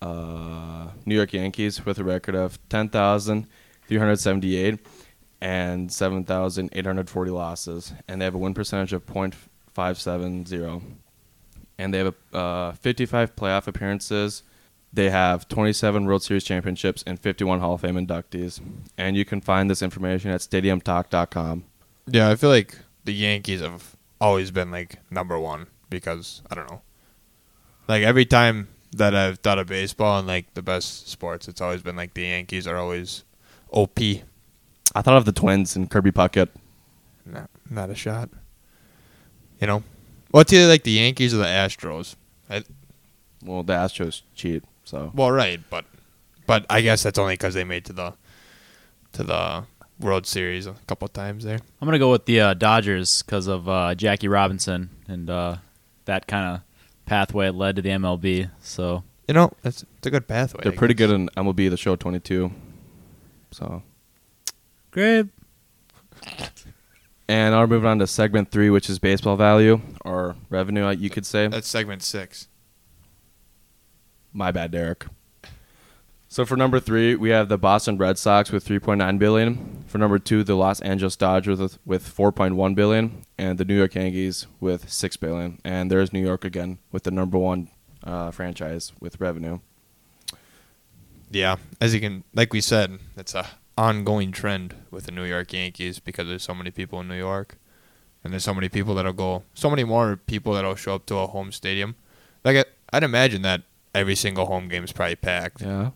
uh, 0.02 0.88
New 1.06 1.14
York 1.14 1.32
Yankees 1.32 1.86
with 1.86 2.00
a 2.00 2.04
record 2.04 2.34
of 2.34 2.58
10,378 2.68 4.80
and 5.40 5.92
7,840 5.92 7.30
losses, 7.30 7.92
and 8.08 8.20
they 8.20 8.24
have 8.24 8.34
a 8.34 8.38
win 8.38 8.54
percentage 8.54 8.92
of 8.92 9.06
.570. 9.06 10.82
And 11.78 11.94
they 11.94 11.98
have 11.98 12.14
uh, 12.32 12.72
55 12.72 13.36
playoff 13.36 13.68
appearances. 13.68 14.42
They 14.92 15.10
have 15.10 15.48
27 15.48 16.04
World 16.04 16.22
Series 16.22 16.44
championships 16.44 17.02
and 17.06 17.18
51 17.18 17.60
Hall 17.60 17.74
of 17.74 17.80
Fame 17.80 17.94
inductees. 17.94 18.60
And 18.98 19.16
you 19.16 19.24
can 19.24 19.40
find 19.40 19.70
this 19.70 19.80
information 19.82 20.30
at 20.30 20.40
StadiumTalk.com. 20.40 21.64
Yeah, 22.06 22.28
I 22.28 22.36
feel 22.36 22.50
like 22.50 22.76
the 23.04 23.14
Yankees 23.14 23.60
have 23.60 23.96
always 24.20 24.50
been 24.50 24.70
like 24.70 24.98
number 25.10 25.38
one 25.38 25.66
because 25.88 26.42
I 26.50 26.54
don't 26.54 26.70
know. 26.70 26.82
Like 27.88 28.02
every 28.02 28.26
time 28.26 28.68
that 28.92 29.14
I've 29.14 29.38
thought 29.38 29.58
of 29.58 29.66
baseball 29.66 30.18
and 30.18 30.28
like 30.28 30.52
the 30.54 30.62
best 30.62 31.08
sports, 31.08 31.48
it's 31.48 31.60
always 31.60 31.82
been 31.82 31.96
like 31.96 32.14
the 32.14 32.22
Yankees 32.22 32.66
are 32.66 32.76
always 32.76 33.24
OP. 33.70 33.98
I 33.98 35.00
thought 35.02 35.16
of 35.16 35.24
the 35.24 35.32
Twins 35.32 35.74
and 35.74 35.90
Kirby 35.90 36.12
Puckett. 36.12 36.48
Not, 37.24 37.48
not 37.70 37.88
a 37.90 37.94
shot. 37.94 38.28
You 39.60 39.66
know, 39.66 39.82
well, 40.32 40.42
it's 40.42 40.52
either 40.52 40.68
like 40.68 40.82
the 40.82 40.92
Yankees 40.92 41.32
or 41.32 41.38
the 41.38 41.44
Astros. 41.44 42.16
I, 42.50 42.64
Well, 43.44 43.62
the 43.62 43.74
Astros 43.74 44.22
cheat, 44.34 44.64
so 44.84 45.10
well, 45.14 45.30
right, 45.30 45.60
but 45.70 45.84
but 46.46 46.66
I 46.70 46.80
guess 46.80 47.02
that's 47.02 47.18
only 47.18 47.34
because 47.34 47.54
they 47.54 47.64
made 47.64 47.84
to 47.86 47.92
the 47.92 48.14
to 49.12 49.22
the 49.22 49.64
World 50.00 50.26
Series 50.26 50.66
a 50.66 50.74
couple 50.86 51.06
times 51.08 51.44
there. 51.44 51.58
I'm 51.80 51.86
gonna 51.86 51.98
go 51.98 52.10
with 52.10 52.26
the 52.26 52.40
uh, 52.40 52.54
Dodgers 52.54 53.22
because 53.22 53.46
of 53.46 53.68
uh, 53.68 53.94
Jackie 53.94 54.28
Robinson 54.28 54.90
and 55.06 55.28
uh, 55.30 55.56
that 56.06 56.26
kind 56.26 56.56
of 56.56 56.60
pathway 57.06 57.48
it 57.48 57.52
led 57.54 57.76
to 57.76 57.82
the 57.82 57.90
MLB. 57.90 58.50
So 58.62 59.04
You 59.28 59.34
know, 59.34 59.52
it's, 59.64 59.84
it's 59.98 60.06
a 60.06 60.10
good 60.10 60.26
pathway. 60.26 60.62
they're 60.64 60.72
I 60.72 60.76
pretty 60.76 60.94
guess. 60.94 61.08
good 61.08 61.14
in 61.14 61.28
MLB 61.36 61.70
The 61.70 61.76
Show 61.76 61.94
22. 61.96 62.50
So, 63.52 63.82
great. 64.90 65.26
and 67.28 67.52
now 67.52 67.60
we're 67.60 67.66
moving 67.66 67.88
on 67.88 67.98
to 67.98 68.06
segment 68.06 68.50
three, 68.50 68.70
which 68.70 68.88
is 68.90 68.98
baseball 68.98 69.36
value 69.36 69.80
or 70.04 70.36
revenue, 70.50 70.88
you 70.90 71.10
could 71.10 71.26
say. 71.26 71.48
That's 71.48 71.68
segment 71.68 72.02
six. 72.02 72.48
My 74.32 74.50
bad, 74.50 74.70
Derek. 74.70 75.06
So 76.28 76.46
for 76.46 76.56
number 76.56 76.80
three, 76.80 77.14
we 77.14 77.28
have 77.28 77.50
the 77.50 77.58
Boston 77.58 77.98
Red 77.98 78.16
Sox 78.16 78.50
with 78.50 78.66
3.9 78.66 79.18
billion. 79.18 79.84
For 79.86 79.98
number 79.98 80.18
two, 80.18 80.42
the 80.42 80.54
Los 80.54 80.80
Angeles 80.80 81.14
Dodgers 81.14 81.58
with, 81.58 81.78
with 81.84 82.08
4.1 82.08 82.74
billion, 82.74 83.26
and 83.36 83.58
the 83.58 83.66
New 83.66 83.76
York 83.76 83.94
Yankees 83.94 84.46
with 84.58 84.90
6 84.90 85.18
billion. 85.18 85.60
And 85.62 85.90
there's 85.90 86.10
New 86.10 86.22
York 86.22 86.42
again 86.46 86.78
with 86.90 87.02
the 87.02 87.10
number 87.10 87.36
one 87.36 87.68
uh, 88.02 88.30
franchise 88.30 88.92
with 88.98 89.20
revenue. 89.20 89.58
Yeah, 91.30 91.56
as 91.82 91.92
you 91.92 92.00
can, 92.00 92.24
like 92.34 92.54
we 92.54 92.62
said, 92.62 92.98
it's 93.16 93.34
a 93.34 93.46
ongoing 93.76 94.32
trend 94.32 94.74
with 94.90 95.04
the 95.04 95.12
New 95.12 95.24
York 95.24 95.52
Yankees 95.52 95.98
because 95.98 96.28
there's 96.28 96.42
so 96.42 96.54
many 96.54 96.70
people 96.70 96.98
in 97.00 97.08
New 97.08 97.16
York, 97.16 97.58
and 98.24 98.32
there's 98.32 98.44
so 98.44 98.54
many 98.54 98.70
people 98.70 98.94
that'll 98.94 99.12
go, 99.12 99.42
so 99.52 99.68
many 99.68 99.84
more 99.84 100.16
people 100.16 100.54
that'll 100.54 100.76
show 100.76 100.94
up 100.94 101.04
to 101.06 101.16
a 101.16 101.26
home 101.26 101.52
stadium. 101.52 101.94
Like 102.42 102.56
I, 102.56 102.64
I'd 102.96 103.02
imagine 103.02 103.42
that 103.42 103.62
every 103.94 104.14
single 104.14 104.46
home 104.46 104.68
game 104.68 104.84
is 104.84 104.92
probably 104.92 105.16
packed, 105.16 105.60
Yeah. 105.62 105.90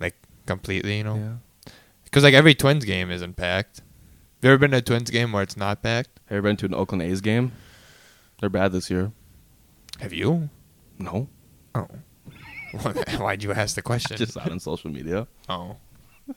like 0.00 0.14
completely, 0.46 0.98
you 0.98 1.04
know, 1.04 1.16
Yeah. 1.16 1.72
because 2.04 2.22
like 2.22 2.34
every 2.34 2.54
Twins 2.54 2.84
game 2.84 3.10
isn't 3.10 3.36
packed. 3.36 3.78
Have 3.78 4.48
you 4.48 4.50
ever 4.50 4.58
been 4.58 4.70
to 4.72 4.78
a 4.78 4.82
Twins 4.82 5.10
game 5.10 5.32
where 5.32 5.42
it's 5.42 5.56
not 5.56 5.82
packed? 5.82 6.20
Have 6.26 6.32
you 6.32 6.36
ever 6.38 6.48
been 6.48 6.56
to 6.58 6.66
an 6.66 6.74
Oakland 6.74 7.02
A's 7.02 7.20
game? 7.20 7.52
They're 8.40 8.50
bad 8.50 8.72
this 8.72 8.90
year. 8.90 9.12
Have 10.00 10.12
you? 10.12 10.50
No. 10.98 11.28
Oh, 11.74 11.86
why'd 13.18 13.42
you 13.42 13.52
ask 13.52 13.74
the 13.76 13.82
question? 13.90 14.16
Just 14.16 14.36
out 14.36 14.50
on 14.50 14.58
social 14.60 14.90
media. 14.90 15.26
oh, 15.48 15.76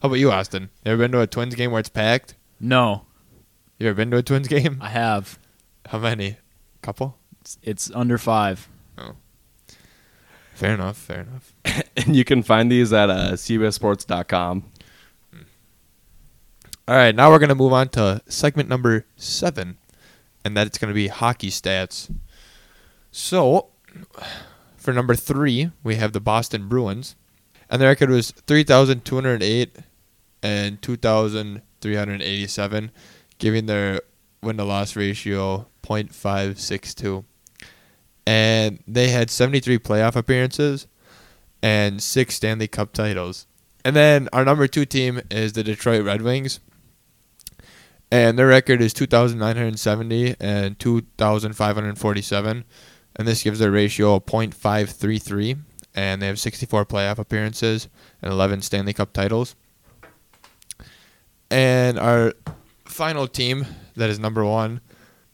how 0.01 0.07
about 0.07 0.15
you, 0.15 0.31
Austin? 0.31 0.69
You 0.85 0.91
ever 0.93 1.03
been 1.03 1.11
to 1.13 1.21
a 1.21 1.27
Twins 1.27 1.55
game 1.55 1.71
where 1.71 1.79
it's 1.79 1.89
packed? 1.89 2.35
No, 2.59 3.05
You 3.79 3.87
ever 3.89 3.95
been 3.95 4.11
to 4.11 4.17
a 4.17 4.23
Twins 4.23 4.47
game? 4.47 4.77
I 4.81 4.89
have. 4.89 5.37
How 5.87 5.97
many? 5.99 6.37
Couple. 6.81 7.17
It's, 7.41 7.57
it's 7.61 7.91
under 7.93 8.17
five. 8.17 8.67
Oh. 8.97 9.15
Fair 10.55 10.73
enough. 10.73 10.97
Fair 10.97 11.21
enough. 11.21 11.53
and 11.97 12.15
you 12.15 12.23
can 12.23 12.41
find 12.41 12.71
these 12.71 12.91
at 12.93 13.09
uh, 13.09 13.33
CBSSports.com. 13.33 14.71
All 16.87 16.95
right, 16.95 17.15
now 17.15 17.29
we're 17.31 17.39
gonna 17.39 17.55
move 17.55 17.73
on 17.73 17.89
to 17.89 18.21
segment 18.27 18.69
number 18.69 19.05
seven, 19.15 19.77
and 20.43 20.55
that's 20.55 20.77
gonna 20.77 20.93
be 20.93 21.07
hockey 21.07 21.49
stats. 21.49 22.13
So, 23.11 23.69
for 24.77 24.93
number 24.93 25.15
three, 25.15 25.71
we 25.83 25.95
have 25.95 26.13
the 26.13 26.19
Boston 26.19 26.67
Bruins, 26.69 27.15
and 27.69 27.81
their 27.81 27.89
record 27.89 28.11
was 28.11 28.31
three 28.31 28.63
thousand 28.63 29.03
two 29.03 29.15
hundred 29.15 29.41
eight 29.41 29.75
and 30.43 30.79
two 30.79 30.95
thousand 30.95 31.63
three 31.81 31.95
hundred 31.95 32.21
eighty 32.21 32.45
seven, 32.45 32.91
giving 33.39 33.65
their 33.65 34.01
win 34.43 34.57
to 34.57 34.63
loss 34.63 34.95
ratio 34.95 35.67
0.562. 35.83 37.25
and 38.25 38.79
they 38.87 39.09
had 39.09 39.29
seventy 39.29 39.59
three 39.59 39.79
playoff 39.79 40.15
appearances 40.15 40.87
and 41.61 42.01
six 42.01 42.35
Stanley 42.35 42.67
Cup 42.67 42.93
titles. 42.93 43.47
And 43.83 43.95
then 43.95 44.29
our 44.33 44.43
number 44.43 44.67
two 44.67 44.85
team 44.85 45.21
is 45.29 45.53
the 45.53 45.63
Detroit 45.63 46.03
Red 46.03 46.21
Wings. 46.21 46.59
And 48.11 48.37
their 48.37 48.47
record 48.47 48.81
is 48.81 48.93
2,970 48.93 50.35
and 50.39 50.77
2,547. 50.79 52.65
And 53.15 53.27
this 53.27 53.43
gives 53.43 53.59
their 53.59 53.71
ratio 53.71 54.15
of 54.15 54.25
0.533. 54.25 55.59
And 55.93 56.21
they 56.21 56.27
have 56.27 56.39
64 56.39 56.85
playoff 56.85 57.17
appearances 57.17 57.87
and 58.21 58.31
11 58.31 58.61
Stanley 58.61 58.93
Cup 58.93 59.13
titles. 59.13 59.55
And 61.49 61.97
our 61.99 62.33
final 62.85 63.27
team, 63.27 63.65
that 63.95 64.09
is 64.09 64.19
number 64.19 64.43
one, 64.43 64.81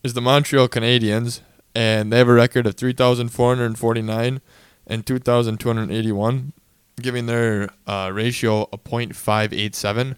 is 0.03 0.13
the 0.13 0.21
Montreal 0.21 0.67
Canadiens. 0.67 1.41
And 1.74 2.12
they 2.12 2.18
have 2.18 2.28
a 2.28 2.34
record 2.34 2.68
of 2.68 2.75
3,449 2.75 4.42
and 4.88 5.06
2,281 5.06 6.54
giving 7.01 7.25
their 7.25 7.70
uh, 7.88 8.12
ratio 8.13 8.63
a 8.72 8.78
.587, 8.78 10.18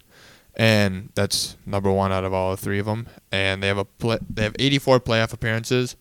and 0.56 1.10
that's 1.14 1.56
number 1.66 1.90
one 1.90 2.12
out 2.12 2.24
of 2.24 2.32
all 2.32 2.54
three 2.56 2.78
of 2.78 2.86
them. 2.86 3.06
And 3.32 3.62
they 3.62 3.68
have 3.68 3.78
a 3.78 3.86
they 4.30 4.42
have 4.42 4.56
84 4.58 5.00
playoff 5.00 5.32
appearances, 5.32 5.96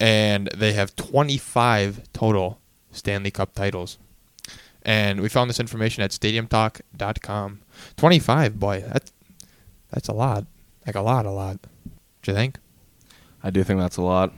and 0.00 0.48
they 0.56 0.72
have 0.72 0.96
25 0.96 2.12
total 2.12 2.58
Stanley 2.90 3.30
Cup 3.30 3.54
titles. 3.54 3.98
And 4.84 5.20
we 5.20 5.28
found 5.28 5.48
this 5.48 5.60
information 5.60 6.02
at 6.02 6.10
StadiumTalk.com. 6.10 7.60
25, 7.96 8.58
boy, 8.58 8.84
that's 8.92 9.12
that's 9.90 10.08
a 10.08 10.12
lot, 10.12 10.46
like 10.86 10.96
a 10.96 11.02
lot, 11.02 11.26
a 11.26 11.30
lot. 11.30 11.58
Do 12.22 12.30
you 12.30 12.34
think? 12.34 12.58
I 13.42 13.50
do 13.50 13.62
think 13.64 13.80
that's 13.80 13.96
a 13.96 14.02
lot. 14.02 14.32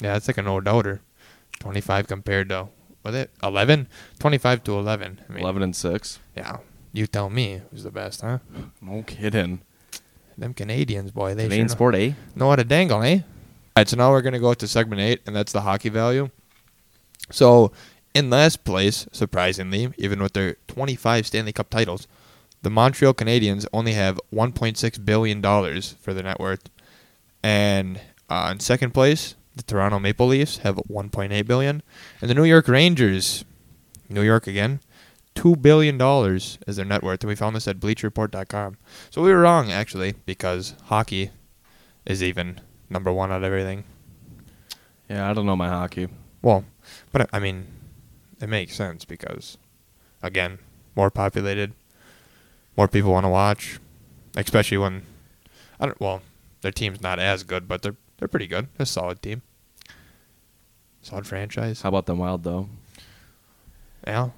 Yeah, 0.00 0.16
it's 0.16 0.26
like 0.26 0.38
an 0.38 0.48
old 0.48 0.64
doubter. 0.64 1.00
25 1.60 2.08
compared 2.08 2.48
to 2.48 2.68
what 3.02 3.14
it 3.14 3.30
11, 3.42 3.88
25 4.18 4.64
to 4.64 4.78
11. 4.78 5.20
I 5.28 5.32
mean, 5.32 5.42
11 5.42 5.62
and 5.62 5.76
6. 5.76 6.18
Yeah, 6.36 6.56
you 6.92 7.06
tell 7.06 7.30
me 7.30 7.60
who's 7.70 7.84
the 7.84 7.90
best, 7.90 8.20
huh? 8.20 8.38
No 8.80 9.02
kidding. 9.02 9.60
Them 10.36 10.54
Canadians, 10.54 11.12
boy, 11.12 11.34
they 11.34 11.44
Canadian 11.44 11.68
sure 11.68 11.76
sport, 11.76 11.94
eh? 11.94 12.12
know 12.34 12.50
how 12.50 12.56
to 12.56 12.64
dangle, 12.64 13.02
eh? 13.02 13.16
All 13.16 13.20
right, 13.76 13.88
so 13.88 13.96
now 13.96 14.10
we're 14.10 14.22
gonna 14.22 14.40
go 14.40 14.54
to 14.54 14.66
segment 14.66 15.00
eight, 15.00 15.20
and 15.26 15.36
that's 15.36 15.52
the 15.52 15.60
hockey 15.60 15.88
value. 15.88 16.30
So, 17.30 17.70
in 18.14 18.28
last 18.28 18.64
place, 18.64 19.06
surprisingly, 19.12 19.92
even 19.98 20.20
with 20.22 20.32
their 20.32 20.56
25 20.66 21.26
Stanley 21.26 21.52
Cup 21.52 21.70
titles, 21.70 22.08
the 22.62 22.70
Montreal 22.70 23.14
Canadiens 23.14 23.66
only 23.72 23.92
have 23.92 24.20
1.6 24.32 25.04
billion 25.04 25.40
dollars 25.40 25.94
for 26.00 26.12
their 26.12 26.24
net 26.24 26.40
worth, 26.40 26.68
and 27.42 28.00
uh, 28.28 28.50
in 28.52 28.60
second 28.60 28.92
place, 28.92 29.34
the 29.54 29.62
Toronto 29.62 29.98
Maple 29.98 30.26
Leafs 30.26 30.58
have 30.58 30.76
1.8 30.76 31.46
billion, 31.46 31.82
and 32.20 32.30
the 32.30 32.34
New 32.34 32.44
York 32.44 32.68
Rangers, 32.68 33.44
New 34.08 34.22
York 34.22 34.46
again, 34.46 34.80
two 35.34 35.56
billion 35.56 35.98
dollars 35.98 36.58
is 36.66 36.76
their 36.76 36.84
net 36.84 37.02
worth, 37.02 37.22
and 37.22 37.28
we 37.28 37.34
found 37.34 37.56
this 37.56 37.68
at 37.68 37.80
BleachReport.com. 37.80 38.76
So 39.10 39.22
we 39.22 39.32
were 39.32 39.40
wrong 39.40 39.70
actually 39.70 40.14
because 40.26 40.74
hockey 40.84 41.30
is 42.04 42.22
even 42.22 42.60
number 42.90 43.12
one 43.12 43.30
out 43.30 43.38
of 43.38 43.44
everything. 43.44 43.84
Yeah, 45.08 45.28
I 45.28 45.34
don't 45.34 45.46
know 45.46 45.56
my 45.56 45.68
hockey. 45.68 46.08
Well, 46.40 46.64
but 47.12 47.28
I 47.32 47.38
mean, 47.38 47.66
it 48.40 48.48
makes 48.48 48.74
sense 48.74 49.04
because, 49.04 49.58
again, 50.22 50.58
more 50.96 51.10
populated, 51.10 51.72
more 52.76 52.88
people 52.88 53.12
want 53.12 53.24
to 53.24 53.30
watch, 53.30 53.78
especially 54.36 54.78
when 54.78 55.06
I 55.78 55.86
don't. 55.86 56.00
Well, 56.00 56.22
their 56.62 56.72
team's 56.72 57.00
not 57.00 57.18
as 57.18 57.44
good, 57.44 57.68
but 57.68 57.82
they're 57.82 57.96
they're 58.16 58.28
pretty 58.28 58.46
good. 58.46 58.68
They're 58.76 58.84
a 58.84 58.86
solid 58.86 59.20
team, 59.20 59.42
solid 61.02 61.26
franchise. 61.26 61.82
How 61.82 61.90
about 61.90 62.06
them 62.06 62.18
Wild, 62.18 62.44
though? 62.44 62.68
Yeah. 64.06 64.30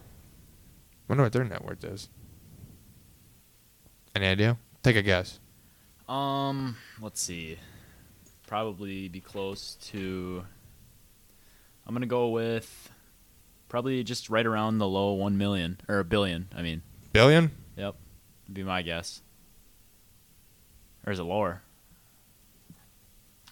Wonder 1.08 1.24
what 1.24 1.32
their 1.32 1.44
net 1.44 1.64
worth 1.64 1.84
is. 1.84 2.08
Any 4.16 4.26
idea? 4.26 4.56
Take 4.82 4.96
a 4.96 5.02
guess. 5.02 5.38
Um, 6.08 6.76
let's 7.00 7.20
see. 7.20 7.58
Probably 8.46 9.08
be 9.08 9.20
close 9.20 9.76
to. 9.86 10.44
I'm 11.86 11.94
gonna 11.94 12.06
go 12.06 12.28
with 12.28 12.90
probably 13.68 14.04
just 14.04 14.30
right 14.30 14.46
around 14.46 14.78
the 14.78 14.88
low 14.88 15.12
one 15.12 15.36
million 15.36 15.80
or 15.88 15.98
a 15.98 16.04
billion. 16.04 16.48
I 16.56 16.62
mean, 16.62 16.82
Billion? 17.12 17.50
yep, 17.76 17.96
would 18.46 18.54
be 18.54 18.62
my 18.62 18.82
guess. 18.82 19.20
Or 21.06 21.12
is 21.12 21.18
it 21.18 21.24
lower? 21.24 21.62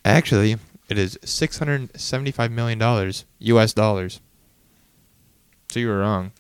Actually, 0.04 0.56
it 0.88 0.98
is 0.98 1.18
six 1.24 1.58
hundred 1.58 1.98
seventy-five 1.98 2.50
million 2.50 2.78
dollars 2.78 3.24
U.S. 3.38 3.72
dollars. 3.72 4.20
So 5.70 5.80
you 5.80 5.88
were 5.88 5.98
wrong. 6.00 6.32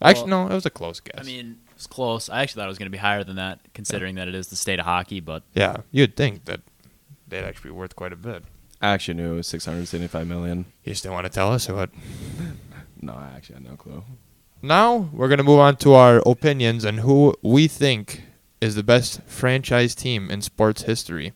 Actually, 0.00 0.30
Well, 0.30 0.46
no, 0.46 0.52
it 0.52 0.54
was 0.54 0.66
a 0.66 0.70
close 0.70 1.00
guess. 1.00 1.18
I 1.18 1.22
mean, 1.22 1.58
It's 1.74 1.86
close. 1.86 2.28
I 2.28 2.42
actually 2.42 2.60
thought 2.60 2.66
it 2.66 2.68
was 2.68 2.78
going 2.78 2.86
to 2.86 2.90
be 2.96 2.98
higher 2.98 3.24
than 3.24 3.36
that, 3.36 3.60
considering 3.72 4.14
that 4.16 4.28
it 4.28 4.34
is 4.34 4.48
the 4.48 4.56
state 4.56 4.78
of 4.78 4.84
hockey. 4.84 5.20
But 5.20 5.42
Yeah, 5.54 5.78
you'd 5.90 6.16
think 6.16 6.44
that 6.44 6.60
they'd 7.26 7.44
actually 7.44 7.70
be 7.70 7.76
worth 7.76 7.96
quite 7.96 8.12
a 8.12 8.16
bit. 8.16 8.44
I 8.80 8.88
actually 8.90 9.14
knew 9.14 9.34
it 9.34 9.36
was 9.36 9.46
675 9.46 10.26
million. 10.26 10.64
You 10.84 10.94
still 10.94 11.12
want 11.12 11.24
to 11.26 11.32
tell 11.32 11.52
us 11.52 11.68
or 11.68 11.74
what? 11.74 11.90
No, 13.04 13.14
I 13.14 13.32
actually 13.36 13.54
had 13.56 13.64
no 13.64 13.74
clue. 13.74 14.04
Now 14.62 15.08
we're 15.12 15.28
gonna 15.28 15.42
move 15.42 15.58
on 15.58 15.74
to 15.78 15.94
our 15.94 16.22
opinions 16.24 16.84
and 16.84 17.00
who 17.00 17.34
we 17.42 17.66
think 17.66 18.22
is 18.60 18.76
the 18.76 18.84
best 18.84 19.20
franchise 19.26 19.96
team 19.96 20.30
in 20.30 20.40
sports 20.40 20.82
history. 20.82 21.32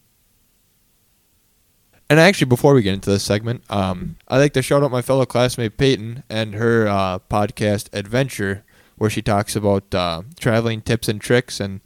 And 2.08 2.20
actually, 2.20 2.46
before 2.46 2.74
we 2.74 2.82
get 2.82 2.94
into 2.94 3.10
this 3.10 3.24
segment, 3.24 3.64
um, 3.68 4.16
I'd 4.28 4.38
like 4.38 4.52
to 4.52 4.62
shout 4.62 4.84
out 4.84 4.92
my 4.92 5.02
fellow 5.02 5.26
classmate 5.26 5.76
Peyton 5.76 6.22
and 6.30 6.54
her 6.54 6.86
uh, 6.86 7.18
podcast 7.18 7.88
Adventure, 7.92 8.64
where 8.96 9.10
she 9.10 9.22
talks 9.22 9.56
about 9.56 9.92
uh, 9.92 10.22
traveling 10.38 10.82
tips 10.82 11.08
and 11.08 11.20
tricks 11.20 11.58
and 11.58 11.80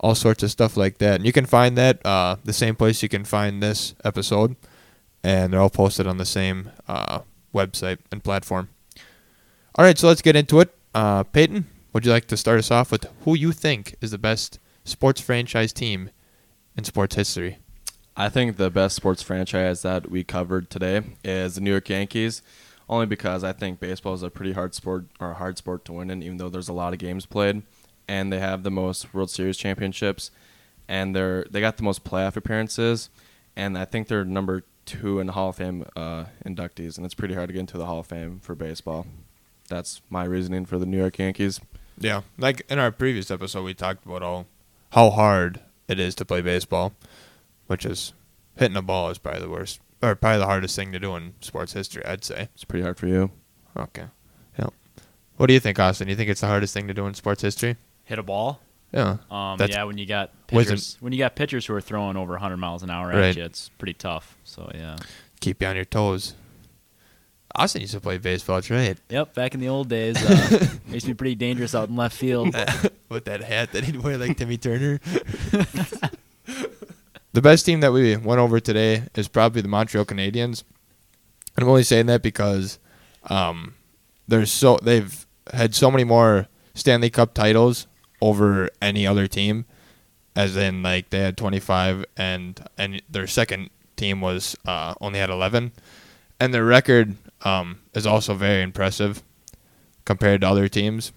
all 0.00 0.14
sorts 0.14 0.42
of 0.42 0.50
stuff 0.50 0.76
like 0.76 0.98
that. 0.98 1.16
And 1.16 1.26
you 1.26 1.32
can 1.32 1.44
find 1.44 1.76
that 1.76 2.04
uh, 2.04 2.36
the 2.44 2.54
same 2.54 2.74
place 2.74 3.02
you 3.02 3.10
can 3.10 3.24
find 3.24 3.62
this 3.62 3.94
episode, 4.04 4.56
and 5.22 5.52
they're 5.52 5.60
all 5.60 5.70
posted 5.70 6.06
on 6.06 6.16
the 6.16 6.24
same 6.24 6.70
uh, 6.88 7.20
website 7.54 7.98
and 8.10 8.24
platform. 8.24 8.70
All 9.74 9.84
right, 9.84 9.98
so 9.98 10.08
let's 10.08 10.22
get 10.22 10.34
into 10.34 10.60
it. 10.60 10.74
Uh, 10.94 11.24
Peyton, 11.24 11.66
would 11.92 12.06
you 12.06 12.12
like 12.12 12.26
to 12.28 12.36
start 12.38 12.58
us 12.58 12.70
off 12.70 12.90
with 12.90 13.06
who 13.24 13.34
you 13.34 13.52
think 13.52 13.96
is 14.00 14.10
the 14.12 14.18
best 14.18 14.58
sports 14.84 15.20
franchise 15.20 15.74
team 15.74 16.10
in 16.74 16.84
sports 16.84 17.16
history? 17.16 17.58
I 18.16 18.28
think 18.28 18.56
the 18.56 18.70
best 18.70 18.94
sports 18.96 19.22
franchise 19.22 19.82
that 19.82 20.10
we 20.10 20.22
covered 20.22 20.68
today 20.68 21.02
is 21.24 21.54
the 21.54 21.60
New 21.62 21.70
York 21.70 21.88
Yankees, 21.88 22.42
only 22.88 23.06
because 23.06 23.42
I 23.42 23.52
think 23.52 23.80
baseball 23.80 24.12
is 24.12 24.22
a 24.22 24.30
pretty 24.30 24.52
hard 24.52 24.74
sport 24.74 25.06
or 25.18 25.30
a 25.30 25.34
hard 25.34 25.56
sport 25.56 25.84
to 25.86 25.92
win 25.92 26.10
in, 26.10 26.22
even 26.22 26.36
though 26.36 26.50
there's 26.50 26.68
a 26.68 26.74
lot 26.74 26.92
of 26.92 26.98
games 26.98 27.24
played, 27.24 27.62
and 28.06 28.30
they 28.32 28.38
have 28.38 28.64
the 28.64 28.70
most 28.70 29.14
World 29.14 29.30
Series 29.30 29.56
championships, 29.56 30.30
and 30.88 31.16
they're 31.16 31.46
they 31.50 31.60
got 31.60 31.78
the 31.78 31.82
most 31.82 32.04
playoff 32.04 32.36
appearances, 32.36 33.08
and 33.56 33.78
I 33.78 33.86
think 33.86 34.08
they're 34.08 34.26
number 34.26 34.64
two 34.84 35.18
in 35.20 35.26
the 35.28 35.32
Hall 35.32 35.48
of 35.48 35.56
Fame 35.56 35.86
uh, 35.96 36.24
inductees, 36.44 36.98
and 36.98 37.06
it's 37.06 37.14
pretty 37.14 37.34
hard 37.34 37.48
to 37.48 37.54
get 37.54 37.60
into 37.60 37.78
the 37.78 37.86
Hall 37.86 38.00
of 38.00 38.06
Fame 38.06 38.40
for 38.40 38.54
baseball. 38.54 39.06
That's 39.68 40.02
my 40.10 40.24
reasoning 40.24 40.66
for 40.66 40.78
the 40.78 40.84
New 40.84 40.98
York 40.98 41.18
Yankees. 41.18 41.60
Yeah, 41.98 42.22
like 42.36 42.62
in 42.68 42.78
our 42.78 42.90
previous 42.90 43.30
episode, 43.30 43.62
we 43.62 43.72
talked 43.72 44.04
about 44.04 44.22
all 44.22 44.46
how 44.90 45.08
hard 45.08 45.60
it 45.88 45.98
is 45.98 46.14
to 46.16 46.26
play 46.26 46.42
baseball, 46.42 46.92
which 47.72 47.86
is 47.86 48.12
hitting 48.56 48.76
a 48.76 48.82
ball 48.82 49.08
is 49.08 49.16
probably 49.18 49.40
the 49.40 49.48
worst 49.48 49.80
or 50.02 50.14
probably 50.14 50.38
the 50.40 50.46
hardest 50.46 50.76
thing 50.76 50.92
to 50.92 50.98
do 51.00 51.16
in 51.16 51.32
sports 51.40 51.72
history. 51.72 52.04
I'd 52.04 52.22
say. 52.22 52.48
It's 52.54 52.64
pretty 52.64 52.82
hard 52.82 52.98
for 52.98 53.06
you. 53.06 53.30
Okay. 53.76 54.04
Yeah. 54.58 54.66
What 55.38 55.46
do 55.46 55.54
you 55.54 55.60
think, 55.60 55.78
Austin? 55.78 56.08
You 56.08 56.16
think 56.16 56.28
it's 56.28 56.42
the 56.42 56.48
hardest 56.48 56.74
thing 56.74 56.86
to 56.88 56.94
do 56.94 57.06
in 57.06 57.14
sports 57.14 57.40
history? 57.42 57.76
hit 58.04 58.18
a 58.18 58.22
ball. 58.22 58.60
Yeah. 58.92 59.16
Um, 59.30 59.56
That's- 59.56 59.70
yeah, 59.70 59.84
when 59.84 59.96
you 59.96 60.04
got 60.04 60.30
pitchers, 60.48 60.98
when 61.00 61.12
you 61.14 61.18
got 61.18 61.34
pitchers 61.34 61.64
who 61.64 61.72
are 61.72 61.80
throwing 61.80 62.16
over 62.18 62.32
100 62.32 62.58
miles 62.58 62.82
an 62.82 62.90
hour 62.90 63.08
Right. 63.08 63.24
at 63.30 63.36
you, 63.36 63.44
it's 63.44 63.70
pretty 63.78 63.94
tough. 63.94 64.36
So 64.44 64.70
yeah. 64.74 64.96
Keep 65.40 65.62
you 65.62 65.68
on 65.68 65.76
your 65.76 65.86
toes. 65.86 66.34
Austin 67.54 67.80
used 67.82 67.92
to 67.94 68.00
play 68.00 68.18
baseball, 68.18 68.56
that's 68.56 68.70
right? 68.70 68.98
Yep, 69.10 69.34
back 69.34 69.54
in 69.54 69.60
the 69.60 69.68
old 69.68 69.88
days, 69.88 70.16
uh, 70.22 70.68
used 70.88 71.04
to 71.06 71.12
be 71.12 71.14
pretty 71.14 71.34
dangerous 71.34 71.74
out 71.74 71.88
in 71.90 71.96
left 71.96 72.16
field. 72.16 72.54
with 73.10 73.24
that 73.26 73.42
hat 73.42 73.72
that 73.72 73.84
he'd 73.84 73.96
wear 73.96 74.16
like 74.18 74.36
Timmy 74.38 74.56
Turner. 74.58 75.00
the 77.32 77.42
best 77.42 77.66
team 77.66 77.80
that 77.80 77.92
we 77.92 78.16
went 78.16 78.40
over 78.40 78.60
today 78.60 79.04
is 79.14 79.28
probably 79.28 79.62
the 79.62 79.68
Montreal 79.68 80.04
Canadiens. 80.04 80.64
And 81.54 81.64
I'm 81.64 81.68
only 81.68 81.82
saying 81.82 82.06
that 82.06 82.22
because 82.22 82.78
um, 83.24 83.74
so 84.44 84.78
they've 84.82 85.26
had 85.52 85.74
so 85.74 85.90
many 85.90 86.04
more 86.04 86.48
Stanley 86.74 87.10
Cup 87.10 87.34
titles 87.34 87.86
over 88.20 88.70
any 88.80 89.06
other 89.06 89.26
team, 89.26 89.66
as 90.34 90.56
in 90.56 90.82
like 90.82 91.10
they 91.10 91.18
had 91.18 91.36
25 91.36 92.04
and 92.16 92.64
and 92.78 93.02
their 93.10 93.26
second 93.26 93.70
team 93.96 94.20
was 94.20 94.56
uh, 94.64 94.94
only 95.00 95.18
had 95.18 95.28
11, 95.28 95.72
and 96.40 96.54
their 96.54 96.64
record 96.64 97.16
um, 97.42 97.80
is 97.94 98.06
also 98.06 98.34
very 98.34 98.62
impressive 98.62 99.22
compared 100.04 100.40
to 100.40 100.48
other 100.48 100.68
teams 100.68 101.12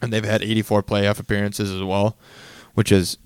and 0.00 0.12
they've 0.12 0.24
had 0.24 0.42
84 0.42 0.82
playoff 0.82 1.18
appearances 1.18 1.70
as 1.70 1.82
well, 1.82 2.16
which 2.74 2.90
is 2.90 3.18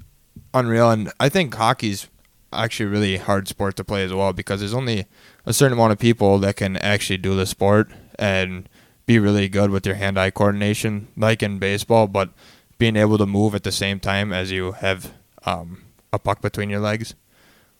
unreal. 0.52 0.90
And 0.90 1.12
I 1.18 1.28
think 1.28 1.54
hockey's 1.54 2.08
actually 2.52 2.86
a 2.86 2.90
really 2.90 3.16
hard 3.16 3.48
sport 3.48 3.76
to 3.76 3.84
play 3.84 4.04
as 4.04 4.12
well 4.12 4.32
because 4.32 4.60
there's 4.60 4.74
only 4.74 5.06
a 5.44 5.52
certain 5.52 5.72
amount 5.72 5.92
of 5.92 5.98
people 5.98 6.38
that 6.38 6.56
can 6.56 6.76
actually 6.76 7.18
do 7.18 7.34
the 7.34 7.46
sport 7.46 7.90
and 8.18 8.68
be 9.06 9.18
really 9.18 9.48
good 9.48 9.70
with 9.70 9.82
their 9.82 9.96
hand-eye 9.96 10.30
coordination, 10.30 11.08
like 11.16 11.42
in 11.42 11.58
baseball, 11.58 12.06
but 12.06 12.30
being 12.78 12.96
able 12.96 13.18
to 13.18 13.26
move 13.26 13.54
at 13.54 13.62
the 13.62 13.72
same 13.72 14.00
time 14.00 14.32
as 14.32 14.50
you 14.50 14.72
have 14.72 15.12
um, 15.44 15.82
a 16.12 16.18
puck 16.18 16.40
between 16.40 16.70
your 16.70 16.80
legs, 16.80 17.14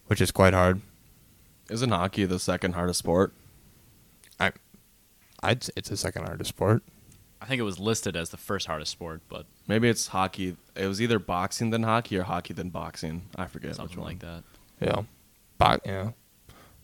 which 0.07 0.21
is 0.21 0.31
quite 0.31 0.53
hard. 0.53 0.81
Isn't 1.69 1.89
hockey 1.89 2.25
the 2.25 2.37
second 2.37 2.73
hardest 2.73 2.99
sport? 2.99 3.33
I, 4.39 4.51
I'd 5.41 5.63
say 5.63 5.73
it's 5.75 5.89
the 5.89 5.97
second 5.97 6.25
hardest 6.25 6.49
sport. 6.49 6.83
I 7.41 7.45
think 7.45 7.59
it 7.59 7.63
was 7.63 7.79
listed 7.79 8.15
as 8.15 8.29
the 8.29 8.37
first 8.37 8.67
hardest 8.67 8.91
sport, 8.91 9.21
but 9.29 9.45
Maybe 9.67 9.89
it's 9.89 10.07
hockey. 10.07 10.55
It 10.75 10.87
was 10.87 11.01
either 11.01 11.19
boxing 11.19 11.69
than 11.69 11.83
hockey 11.83 12.17
or 12.17 12.23
hockey 12.23 12.53
than 12.53 12.69
boxing. 12.69 13.23
I 13.35 13.45
forget 13.47 13.69
which 13.71 13.77
something 13.77 13.97
one. 13.99 14.07
like 14.07 14.19
that. 14.19 14.43
Yeah, 14.81 15.01
bo- 15.57 15.79
yeah, 15.85 16.11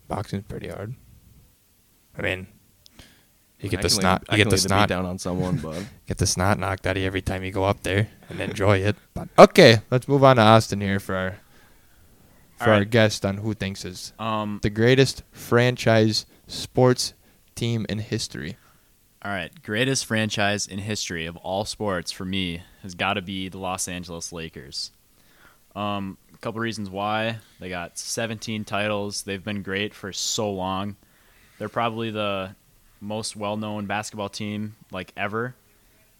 boxing's 0.07 0.43
pretty 0.47 0.67
hard. 0.69 0.95
I 2.17 2.21
mean, 2.21 2.47
you 3.59 3.69
get 3.69 3.79
I 3.79 3.83
the 3.83 3.87
can 3.89 3.97
snot, 3.99 4.23
lay- 4.29 4.37
you 4.37 4.43
get 4.43 4.49
the 4.49 4.55
lay 4.55 4.61
beat 4.61 4.67
snot, 4.67 4.89
down 4.89 5.05
on 5.05 5.17
someone, 5.19 5.57
but 5.57 5.83
get 6.07 6.17
the 6.17 6.27
snot 6.27 6.59
knocked 6.59 6.85
out 6.87 6.95
of 6.97 7.01
you 7.01 7.07
every 7.07 7.21
time 7.21 7.43
you 7.43 7.51
go 7.51 7.63
up 7.63 7.81
there 7.83 8.09
and 8.29 8.39
enjoy 8.41 8.79
it. 8.79 8.95
But 9.13 9.29
okay, 9.39 9.79
let's 9.89 10.07
move 10.07 10.23
on 10.23 10.35
to 10.37 10.41
Austin 10.41 10.81
here 10.81 10.99
for 10.99 11.15
our 11.15 11.35
for 12.57 12.69
All 12.69 12.75
our 12.75 12.85
guest 12.85 13.25
on 13.25 13.37
who 13.37 13.53
thinks 13.53 13.83
is 13.85 14.13
Um, 14.19 14.59
the 14.61 14.69
greatest 14.69 15.23
franchise 15.31 16.25
sports 16.47 17.13
team 17.55 17.85
in 17.89 17.99
history. 17.99 18.57
All 19.23 19.31
right, 19.31 19.51
greatest 19.61 20.05
franchise 20.05 20.65
in 20.65 20.79
history 20.79 21.27
of 21.27 21.37
all 21.37 21.63
sports 21.63 22.11
for 22.11 22.25
me 22.25 22.63
has 22.81 22.95
got 22.95 23.13
to 23.13 23.21
be 23.21 23.49
the 23.49 23.59
Los 23.59 23.87
Angeles 23.87 24.33
Lakers. 24.33 24.89
Um, 25.75 26.17
a 26.33 26.37
couple 26.37 26.59
reasons 26.59 26.89
why 26.89 27.37
they 27.59 27.69
got 27.69 27.99
17 27.99 28.65
titles. 28.65 29.21
They've 29.21 29.43
been 29.43 29.61
great 29.61 29.93
for 29.93 30.11
so 30.11 30.51
long. 30.51 30.95
They're 31.59 31.69
probably 31.69 32.09
the 32.09 32.55
most 32.99 33.35
well-known 33.35 33.85
basketball 33.85 34.29
team 34.29 34.75
like 34.91 35.13
ever. 35.15 35.53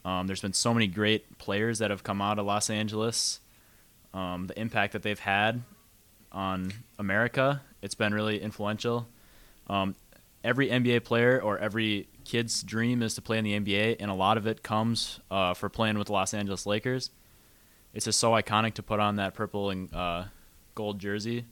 Um, 0.05 0.27
there's 0.27 0.41
been 0.41 0.53
so 0.53 0.71
many 0.71 0.85
great 0.85 1.39
players 1.39 1.79
that 1.79 1.89
have 1.89 2.03
come 2.03 2.21
out 2.21 2.37
of 2.37 2.45
Los 2.45 2.69
Angeles. 2.69 3.39
Um, 4.13 4.45
the 4.45 4.59
impact 4.59 4.93
that 4.93 5.01
they've 5.01 5.19
had 5.19 5.63
on 6.31 6.71
America, 6.99 7.61
it's 7.81 7.95
been 7.95 8.13
really 8.13 8.39
influential. 8.39 9.07
Um, 9.67 9.95
every 10.43 10.69
NBA 10.69 11.03
player 11.03 11.41
or 11.41 11.57
every 11.57 12.07
kid's 12.32 12.63
dream 12.63 13.04
is 13.04 13.13
to 13.15 13.22
play 13.22 13.38
in 13.38 13.44
the 13.44 13.60
NBA, 13.60 13.98
and 14.00 14.10
a 14.10 14.13
lot 14.13 14.38
of 14.38 14.48
it 14.48 14.63
comes 14.63 15.20
uh, 15.30 15.54
for 15.54 15.67
playing 15.67 15.98
with 15.98 16.08
the 16.08 16.13
Los 16.13 16.34
Angeles 16.34 16.65
Lakers. 16.65 17.10
It's 17.94 18.06
just 18.06 18.22
so 18.22 18.32
iconic 18.32 18.74
to 18.76 18.84
put 18.84 19.02
on 19.02 19.17
that 19.17 19.34
purple 19.34 19.70
and 19.70 19.94
uh, 19.94 20.24
gold 20.74 20.98
jersey, 20.98 21.44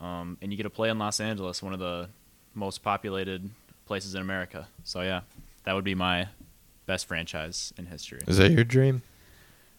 um, 0.00 0.38
and 0.42 0.50
you 0.50 0.56
get 0.56 0.64
to 0.64 0.70
play 0.70 0.88
in 0.88 0.98
Los 0.98 1.20
Angeles, 1.20 1.62
one 1.62 1.72
of 1.72 1.78
the 1.78 2.08
most 2.52 2.82
populated 2.82 3.48
places 3.86 4.16
in 4.16 4.20
America. 4.20 4.66
So 4.82 5.02
yeah, 5.02 5.20
that 5.62 5.74
would 5.74 5.84
be 5.84 5.94
my 5.94 6.26
best 6.86 7.06
franchise 7.06 7.72
in 7.78 7.86
history. 7.86 8.22
Is 8.26 8.38
that 8.38 8.50
your 8.50 8.64
dream? 8.64 9.02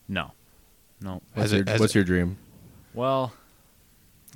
No, 0.08 0.32
no. 1.02 1.22
what's, 1.34 1.52
Has 1.52 1.54
it- 1.54 1.68
your, 1.68 1.78
what's 1.80 1.92
it- 1.92 1.96
your 1.96 2.06
dream? 2.06 2.38
Well, 2.94 3.34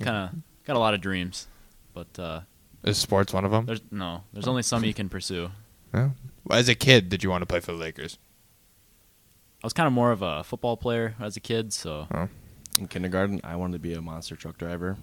kind 0.00 0.16
of 0.16 0.64
got 0.66 0.76
a 0.76 0.78
lot 0.78 0.92
of 0.92 1.00
dreams, 1.00 1.46
but 1.94 2.18
uh, 2.18 2.40
Is 2.86 2.96
sports 2.98 3.32
one 3.32 3.44
of 3.44 3.50
them? 3.50 3.66
there's 3.66 3.80
no. 3.90 4.22
There's 4.32 4.46
only 4.48 4.62
some 4.62 4.84
you 4.84 4.94
can 4.94 5.08
pursue. 5.08 5.50
No. 5.92 6.12
As 6.50 6.68
a 6.68 6.74
kid, 6.74 7.08
did 7.08 7.22
you 7.24 7.30
want 7.30 7.42
to 7.42 7.46
play 7.46 7.60
for 7.60 7.72
the 7.72 7.78
Lakers? 7.78 8.18
I 9.62 9.66
was 9.66 9.72
kind 9.72 9.86
of 9.86 9.92
more 9.92 10.12
of 10.12 10.22
a 10.22 10.44
football 10.44 10.76
player 10.76 11.14
as 11.20 11.36
a 11.36 11.40
kid, 11.40 11.72
so 11.72 12.06
Oh. 12.14 12.28
In 12.78 12.86
kindergarten, 12.88 13.40
I 13.42 13.56
wanted 13.56 13.72
to 13.72 13.78
be 13.78 13.94
a 13.94 14.00
monster 14.02 14.36
truck 14.36 14.58
driver. 14.58 14.96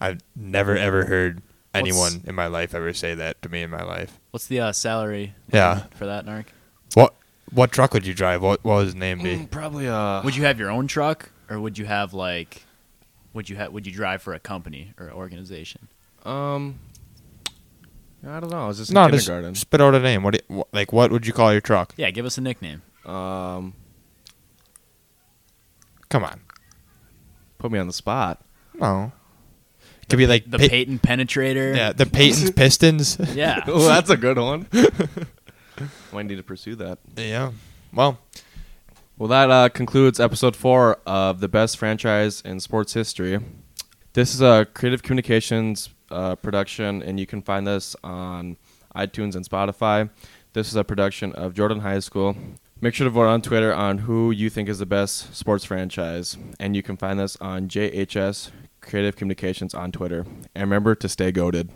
I've 0.00 0.20
never 0.36 0.76
ever 0.76 1.06
heard 1.06 1.36
What's- 1.72 1.88
anyone 1.88 2.22
in 2.26 2.34
my 2.34 2.46
life 2.46 2.74
ever 2.74 2.92
say 2.92 3.14
that 3.14 3.42
to 3.42 3.48
me 3.48 3.62
in 3.62 3.70
my 3.70 3.82
life. 3.82 4.18
what's 4.30 4.46
the 4.46 4.60
uh, 4.60 4.72
salary? 4.72 5.34
Yeah. 5.52 5.84
for 5.96 6.06
that, 6.06 6.24
Nark? 6.26 6.46
What 6.94 7.14
what 7.52 7.72
truck 7.72 7.94
would 7.94 8.06
you 8.06 8.14
drive? 8.14 8.42
What 8.42 8.62
what 8.64 8.76
would 8.76 8.84
his 8.86 8.94
name 8.94 9.22
be? 9.22 9.36
Mm, 9.36 9.50
probably 9.50 9.88
uh 9.88 10.22
Would 10.22 10.36
you 10.36 10.44
have 10.44 10.58
your 10.58 10.70
own 10.70 10.86
truck, 10.86 11.30
or 11.50 11.58
would 11.58 11.78
you 11.78 11.86
have 11.86 12.14
like, 12.14 12.62
would 13.32 13.48
you 13.48 13.56
have 13.56 13.72
would 13.72 13.86
you 13.86 13.92
drive 13.92 14.22
for 14.22 14.34
a 14.34 14.38
company 14.38 14.92
or 14.98 15.10
organization? 15.10 15.88
Um 16.24 16.78
I 18.26 18.40
don't 18.40 18.50
know. 18.50 18.64
I 18.64 18.66
was 18.68 18.78
just 18.78 18.90
in 18.90 18.94
no, 18.94 19.08
just 19.10 19.26
kindergarten. 19.26 19.54
spit 19.54 19.80
out 19.80 19.94
a 19.94 20.00
name. 20.00 20.22
What, 20.24 20.34
do 20.34 20.40
you, 20.50 20.60
wh- 20.62 20.74
like 20.74 20.92
what 20.92 21.10
would 21.12 21.26
you 21.26 21.32
call 21.32 21.52
your 21.52 21.60
truck? 21.60 21.94
Yeah, 21.96 22.10
give 22.10 22.26
us 22.26 22.36
a 22.38 22.40
nickname. 22.40 22.82
Um 23.06 23.74
Come 26.08 26.24
on. 26.24 26.40
put 27.58 27.70
me 27.70 27.78
on 27.78 27.86
the 27.86 27.92
spot. 27.92 28.40
No. 28.74 29.12
Could 30.08 30.16
be 30.16 30.26
like 30.26 30.50
The 30.50 30.58
Pa- 30.58 30.68
Peyton 30.68 30.98
Penetrator. 30.98 31.76
yeah, 31.76 31.92
the 31.92 32.06
Peyton's 32.06 32.50
Pistons. 32.56 33.18
Yeah. 33.34 33.62
oh, 33.66 33.86
that's 33.86 34.08
a 34.10 34.16
good 34.16 34.38
one. 34.38 34.66
Might 36.12 36.26
need 36.26 36.36
to 36.36 36.42
pursue 36.42 36.74
that. 36.76 36.98
yeah. 37.16 37.52
Well, 37.92 38.18
Well, 39.18 39.28
that 39.28 39.50
uh, 39.50 39.68
concludes 39.68 40.18
episode 40.18 40.56
four 40.56 40.98
of 41.06 41.40
the 41.40 41.48
best 41.48 41.76
franchise 41.78 42.40
in 42.40 42.58
sports 42.60 42.94
history. 42.94 43.38
This 44.14 44.34
is 44.34 44.40
a 44.40 44.66
Creative 44.72 45.02
Communications 45.02 45.90
uh, 46.10 46.36
production, 46.36 47.02
and 47.02 47.18
you 47.18 47.26
can 47.26 47.42
find 47.42 47.66
this 47.66 47.96
on 48.02 48.56
iTunes 48.94 49.34
and 49.34 49.48
Spotify. 49.48 50.10
This 50.52 50.68
is 50.68 50.76
a 50.76 50.84
production 50.84 51.32
of 51.32 51.54
Jordan 51.54 51.80
High 51.80 52.00
School. 52.00 52.36
Make 52.80 52.94
sure 52.94 53.04
to 53.04 53.10
vote 53.10 53.26
on 53.26 53.42
Twitter 53.42 53.74
on 53.74 53.98
who 53.98 54.30
you 54.30 54.50
think 54.50 54.68
is 54.68 54.78
the 54.78 54.86
best 54.86 55.34
sports 55.34 55.64
franchise, 55.64 56.36
and 56.60 56.76
you 56.76 56.82
can 56.82 56.96
find 56.96 57.18
this 57.18 57.36
on 57.40 57.68
JHS 57.68 58.50
Creative 58.80 59.16
Communications 59.16 59.74
on 59.74 59.92
Twitter. 59.92 60.24
And 60.54 60.62
remember 60.62 60.94
to 60.94 61.08
stay 61.08 61.32
GOATed. 61.32 61.70